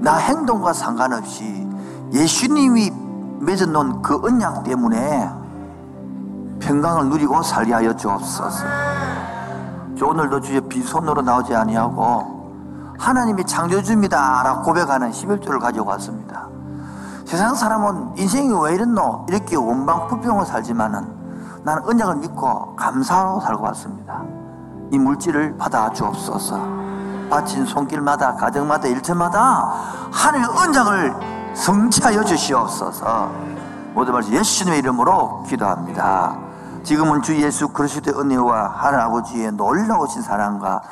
[0.00, 1.66] 나 행동과 상관없이
[2.12, 2.92] 예수님이
[3.40, 5.30] 맺어놓은 그 언약 때문에
[6.60, 8.64] 평강을 누리고 살게 하여 주옵소서.
[10.02, 16.48] 오늘도 주의 비손으로 나오지 아니하고 하나님이 창조주입니다 라고 고백하는 11조를 가져왔습니다.
[17.24, 19.26] 세상 사람은 인생이 왜 이랬노?
[19.28, 21.24] 이렇게 원방불평을 살지만은
[21.64, 24.22] 나는 언약을 믿고 감사하고 살고 왔습니다.
[24.90, 26.84] 이 물질을 받아 주옵소서.
[27.30, 33.32] 바친 손길마다 가정마다 일터마다 하늘의 언약을 성취하여 주시옵소서.
[33.94, 36.36] 모두 말씀 예수님의 이름으로 기도합니다.
[36.82, 40.82] 지금은 주 예수 그리스도의 은혜와 하늘 아버지의 놀라우신 사랑과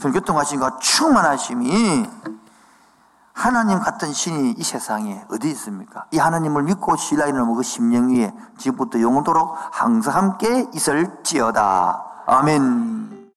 [0.00, 2.06] 교통하신과 충만하심이
[3.32, 6.04] 하나님 같은 신이 이 세상에 어디 있습니까?
[6.10, 12.04] 이 하나님을 믿고 신뢰하는 그 심령 위에 지금부터 영원토록 항상 함께 있을지어다.
[12.26, 13.11] 아멘.